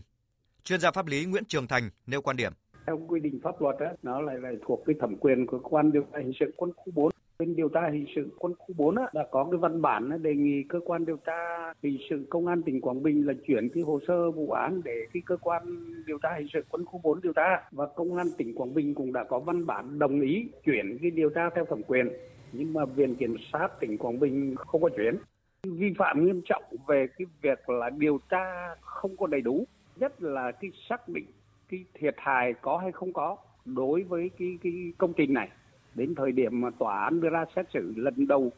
Chuyên 0.64 0.80
gia 0.80 0.92
pháp 0.92 1.08
lý 1.08 1.26
Nguyễn 1.26 1.46
Trường 1.46 1.68
Thành 1.68 1.90
nêu 2.08 2.22
quan 2.22 2.38
điểm. 2.38 2.54
Theo 2.88 3.00
quy 3.08 3.20
định 3.20 3.40
pháp 3.44 3.62
luật 3.62 3.76
á, 3.80 3.94
nó 4.04 4.22
lại 4.22 4.36
lại 4.42 4.54
thuộc 4.68 4.84
cái 4.86 4.96
thẩm 5.00 5.16
quyền 5.18 5.46
của 5.46 5.58
cơ 5.60 5.70
quan 5.70 5.92
điều 5.92 6.04
tra 6.14 6.20
hình 6.20 6.32
sự 6.40 6.54
quân 6.58 6.72
khu 6.76 6.92
4 6.96 7.12
bên 7.40 7.56
điều 7.56 7.70
tra 7.70 7.82
hình 7.94 8.06
sự 8.16 8.30
quân 8.40 8.54
khu 8.60 8.76
4 8.78 8.96
á, 8.96 9.04
đã 9.14 9.28
có 9.32 9.48
cái 9.52 9.58
văn 9.58 9.82
bản 9.82 10.24
đề 10.24 10.36
nghị 10.36 10.64
cơ 10.70 10.80
quan 10.86 11.06
điều 11.06 11.18
tra 11.18 11.74
hình 11.84 11.98
sự 12.10 12.26
công 12.30 12.48
an 12.48 12.62
tỉnh 12.64 12.82
Quảng 12.82 13.04
Bình 13.04 13.28
là 13.28 13.34
chuyển 13.48 13.70
cái 13.74 13.84
hồ 13.84 14.00
sơ 14.08 14.32
vụ 14.32 14.52
án 14.52 14.82
để 14.86 14.96
cái 15.14 15.24
cơ 15.26 15.38
quan 15.38 15.64
điều 16.06 16.18
tra 16.18 16.30
hình 16.38 16.48
sự 16.54 16.62
quân 16.70 16.86
khu 16.86 17.00
4 17.04 17.22
điều 17.22 17.34
tra 17.34 17.70
và 17.72 17.86
công 17.96 18.16
an 18.16 18.28
tỉnh 18.38 18.56
Quảng 18.56 18.74
Bình 18.74 18.96
cũng 18.96 19.14
đã 19.14 19.24
có 19.24 19.40
văn 19.40 19.66
bản 19.66 20.00
đồng 20.00 20.22
ý 20.22 20.48
chuyển 20.66 20.98
cái 21.02 21.12
điều 21.12 21.30
tra 21.30 21.50
theo 21.56 21.66
thẩm 21.66 21.84
quyền 21.84 22.08
nhưng 22.54 22.74
mà 22.74 22.86
viện 22.86 23.16
kiểm 23.16 23.36
sát 23.52 23.68
tỉnh 23.80 23.98
Quảng 23.98 24.20
Bình 24.20 24.56
không 24.56 24.82
có 24.82 24.90
chuyển. 24.98 25.18
Vi 25.64 25.94
phạm 25.98 26.26
nghiêm 26.26 26.42
trọng 26.46 26.64
về 26.88 27.08
cái 27.18 27.26
việc 27.42 27.70
là 27.70 27.90
điều 27.90 28.20
tra 28.30 28.76
không 28.82 29.18
có 29.18 29.28
đầy 29.28 29.42
đủ 29.42 29.66
nhất 29.96 30.24
là 30.24 30.52
cái 30.52 30.72
xác 30.90 31.10
định 31.10 31.26
cái 31.70 31.86
thiệt 31.94 32.16
hại 32.18 32.54
có 32.62 32.78
hay 32.78 32.92
không 32.92 33.14
có 33.14 33.38
đối 33.66 34.04
với 34.04 34.30
cái 34.40 34.58
cái 34.64 34.74
công 34.98 35.14
trình 35.14 35.34
này. 35.34 35.50
Đến 35.96 36.16
thời 36.16 36.32
điểm 36.32 36.62
mà 36.62 36.70
tòa 36.80 37.04
án 37.04 37.22
đưa 37.22 37.30
ra 37.30 37.46
xét 37.56 37.66
xử 37.74 37.94
lần 37.96 38.28
đầu 38.28 38.52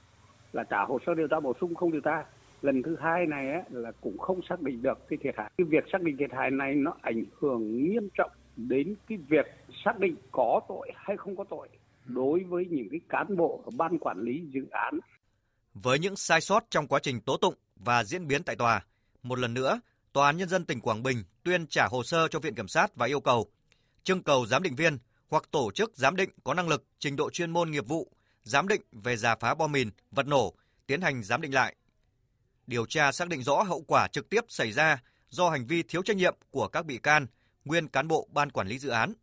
là 0.53 0.63
trả 0.63 0.85
hồ 0.85 0.99
sơ 1.05 1.13
điều 1.13 1.27
tra 1.27 1.39
bổ 1.39 1.53
sung 1.61 1.75
không 1.75 1.91
điều 1.91 2.01
tra. 2.01 2.25
Lần 2.61 2.83
thứ 2.83 2.95
hai 2.99 3.25
này 3.25 3.51
á, 3.51 3.63
là 3.69 3.91
cũng 4.01 4.17
không 4.17 4.41
xác 4.49 4.61
định 4.61 4.81
được 4.81 5.07
cái 5.07 5.17
thiệt 5.21 5.35
hại. 5.37 5.51
Cái 5.57 5.65
việc 5.65 5.83
xác 5.91 6.01
định 6.01 6.17
thiệt 6.17 6.33
hại 6.33 6.51
này 6.51 6.75
nó 6.75 6.93
ảnh 7.01 7.23
hưởng 7.39 7.83
nghiêm 7.83 8.09
trọng 8.13 8.31
đến 8.55 8.95
cái 9.07 9.17
việc 9.29 9.45
xác 9.85 9.99
định 9.99 10.15
có 10.31 10.61
tội 10.67 10.91
hay 10.95 11.17
không 11.17 11.35
có 11.35 11.43
tội 11.43 11.67
đối 12.05 12.43
với 12.43 12.65
những 12.69 12.87
cái 12.91 12.99
cán 13.09 13.37
bộ 13.37 13.63
ở 13.65 13.71
ban 13.77 13.99
quản 13.99 14.21
lý 14.21 14.41
dự 14.53 14.61
án 14.71 14.99
với 15.73 15.99
những 15.99 16.15
sai 16.15 16.41
sót 16.41 16.63
trong 16.69 16.87
quá 16.87 16.99
trình 17.03 17.21
tố 17.21 17.37
tụng 17.37 17.55
và 17.75 18.03
diễn 18.03 18.27
biến 18.27 18.43
tại 18.43 18.55
tòa 18.55 18.85
một 19.23 19.39
lần 19.39 19.53
nữa 19.53 19.79
Tòa 20.15 20.25
án 20.25 20.37
Nhân 20.37 20.49
dân 20.49 20.65
tỉnh 20.65 20.81
Quảng 20.81 21.03
Bình 21.03 21.23
tuyên 21.43 21.67
trả 21.67 21.87
hồ 21.87 22.03
sơ 22.03 22.27
cho 22.27 22.39
Viện 22.39 22.55
Kiểm 22.55 22.67
sát 22.67 22.95
và 22.95 23.05
yêu 23.05 23.19
cầu 23.19 23.51
trưng 24.03 24.23
cầu 24.23 24.45
giám 24.45 24.63
định 24.63 24.75
viên 24.75 24.97
hoặc 25.29 25.43
tổ 25.51 25.71
chức 25.71 25.91
giám 25.95 26.15
định 26.15 26.29
có 26.43 26.53
năng 26.53 26.67
lực, 26.67 26.85
trình 26.99 27.15
độ 27.15 27.29
chuyên 27.29 27.51
môn 27.51 27.71
nghiệp 27.71 27.87
vụ, 27.87 28.11
giám 28.43 28.67
định 28.67 28.81
về 28.91 29.17
giả 29.17 29.35
phá 29.35 29.55
bom 29.55 29.71
mìn, 29.71 29.89
vật 30.11 30.27
nổ, 30.27 30.53
tiến 30.87 31.01
hành 31.01 31.23
giám 31.23 31.41
định 31.41 31.53
lại. 31.53 31.75
Điều 32.67 32.85
tra 32.85 33.11
xác 33.11 33.27
định 33.27 33.43
rõ 33.43 33.63
hậu 33.63 33.81
quả 33.81 34.07
trực 34.07 34.29
tiếp 34.29 34.45
xảy 34.47 34.71
ra 34.71 35.01
do 35.29 35.49
hành 35.49 35.65
vi 35.65 35.83
thiếu 35.83 36.01
trách 36.03 36.17
nhiệm 36.17 36.35
của 36.51 36.67
các 36.67 36.85
bị 36.85 36.97
can, 36.97 37.27
nguyên 37.65 37.87
cán 37.87 38.07
bộ 38.07 38.27
ban 38.31 38.49
quản 38.49 38.67
lý 38.67 38.79
dự 38.79 38.89
án. 38.89 39.13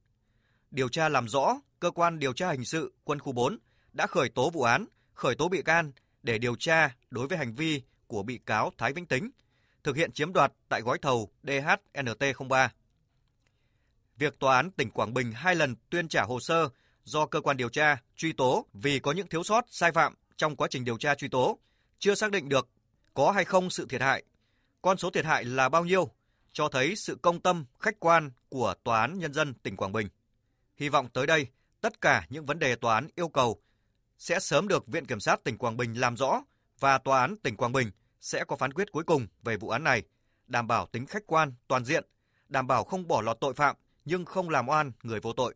Điều 0.73 0.88
tra 0.88 1.09
làm 1.09 1.29
rõ, 1.29 1.61
cơ 1.81 1.91
quan 1.91 2.19
điều 2.19 2.33
tra 2.33 2.50
hình 2.50 2.64
sự 2.64 2.93
quân 3.05 3.19
khu 3.19 3.33
4 3.33 3.59
đã 3.93 4.07
khởi 4.07 4.29
tố 4.29 4.50
vụ 4.50 4.62
án, 4.62 4.87
khởi 5.14 5.35
tố 5.35 5.49
bị 5.49 5.62
can 5.62 5.93
để 6.23 6.38
điều 6.38 6.57
tra 6.57 6.97
đối 7.11 7.29
với 7.29 7.38
hành 7.38 7.55
vi 7.55 7.83
của 8.07 8.23
bị 8.23 8.41
cáo 8.47 8.73
Thái 8.79 8.93
Vĩnh 8.93 9.07
Tính, 9.07 9.31
thực 9.85 9.97
hiện 9.97 10.12
chiếm 10.12 10.33
đoạt 10.33 10.52
tại 10.69 10.81
gói 10.81 10.99
thầu 11.02 11.31
DHNT03. 11.43 12.69
Việc 14.19 14.38
tòa 14.38 14.57
án 14.57 14.71
tỉnh 14.71 14.91
Quảng 14.91 15.14
Bình 15.14 15.33
hai 15.33 15.55
lần 15.55 15.76
tuyên 15.91 16.09
trả 16.09 16.23
hồ 16.23 16.41
sơ 16.41 16.69
do 17.05 17.26
cơ 17.26 17.41
quan 17.41 17.57
điều 17.57 17.69
tra 17.69 17.97
truy 18.17 18.33
tố 18.33 18.67
vì 18.73 18.99
có 18.99 19.12
những 19.12 19.29
thiếu 19.29 19.43
sót 19.43 19.64
sai 19.69 19.93
phạm 19.93 20.14
trong 20.37 20.57
quá 20.57 20.69
trình 20.71 20.85
điều 20.85 20.99
tra 20.99 21.14
truy 21.14 21.29
tố, 21.29 21.59
chưa 21.99 22.14
xác 22.14 22.31
định 22.31 22.49
được 22.49 22.69
có 23.14 23.31
hay 23.31 23.45
không 23.45 23.71
sự 23.71 23.87
thiệt 23.88 24.00
hại. 24.00 24.23
Con 24.83 24.99
số 24.99 25.11
thiệt 25.11 25.25
hại 25.25 25.45
là 25.45 25.69
bao 25.69 25.85
nhiêu 25.85 26.11
cho 26.52 26.69
thấy 26.69 26.97
sự 26.97 27.19
công 27.23 27.41
tâm, 27.41 27.64
khách 27.79 28.00
quan 28.00 28.31
của 28.49 28.75
Tòa 28.85 29.00
án 29.00 29.19
Nhân 29.19 29.33
dân 29.33 29.55
tỉnh 29.55 29.76
Quảng 29.76 29.93
Bình. 29.93 30.09
Hy 30.83 30.89
vọng 30.89 31.09
tới 31.09 31.27
đây, 31.27 31.47
tất 31.81 32.01
cả 32.01 32.27
những 32.29 32.47
vấn 32.47 32.59
đề 32.59 32.75
tòa 32.77 32.95
án 32.95 33.09
yêu 33.15 33.29
cầu 33.29 33.62
sẽ 34.19 34.41
sớm 34.41 34.69
được 34.69 34.87
Viện 34.87 35.07
Kiểm 35.07 35.21
sát 35.21 35.45
tỉnh 35.45 35.59
Quảng 35.59 35.77
Bình 35.77 36.01
làm 36.01 36.17
rõ 36.17 36.43
và 36.81 36.99
Tòa 36.99 37.21
án 37.21 37.37
tỉnh 37.37 37.57
Quảng 37.57 37.73
Bình 37.73 37.91
sẽ 38.21 38.45
có 38.45 38.57
phán 38.57 38.73
quyết 38.73 38.93
cuối 38.93 39.05
cùng 39.05 39.27
về 39.43 39.57
vụ 39.57 39.69
án 39.69 39.85
này, 39.85 40.03
đảm 40.47 40.67
bảo 40.67 40.87
tính 40.87 41.07
khách 41.07 41.27
quan, 41.27 41.53
toàn 41.69 41.85
diện, 41.85 42.05
đảm 42.49 42.67
bảo 42.67 42.85
không 42.85 43.09
bỏ 43.09 43.23
lọt 43.23 43.41
tội 43.41 43.55
phạm 43.55 43.77
nhưng 44.05 44.25
không 44.25 44.51
làm 44.51 44.69
oan 44.69 44.93
người 45.03 45.21
vô 45.21 45.33
tội. 45.33 45.55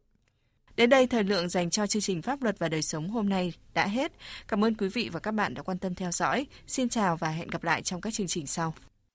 Đến 0.76 0.90
đây 0.90 1.06
thời 1.06 1.24
lượng 1.24 1.48
dành 1.48 1.70
cho 1.70 1.86
chương 1.86 2.02
trình 2.02 2.22
Pháp 2.22 2.42
luật 2.42 2.58
và 2.58 2.68
đời 2.68 2.82
sống 2.82 3.08
hôm 3.08 3.28
nay 3.28 3.52
đã 3.74 3.86
hết. 3.86 4.12
Cảm 4.48 4.64
ơn 4.64 4.74
quý 4.74 4.88
vị 4.88 5.08
và 5.12 5.20
các 5.20 5.32
bạn 5.32 5.54
đã 5.54 5.62
quan 5.62 5.78
tâm 5.78 5.94
theo 5.94 6.12
dõi. 6.12 6.46
Xin 6.66 6.88
chào 6.88 7.16
và 7.16 7.28
hẹn 7.28 7.48
gặp 7.48 7.64
lại 7.64 7.82
trong 7.82 8.00
các 8.00 8.14
chương 8.14 8.26
trình 8.26 8.46
sau. 8.46 8.74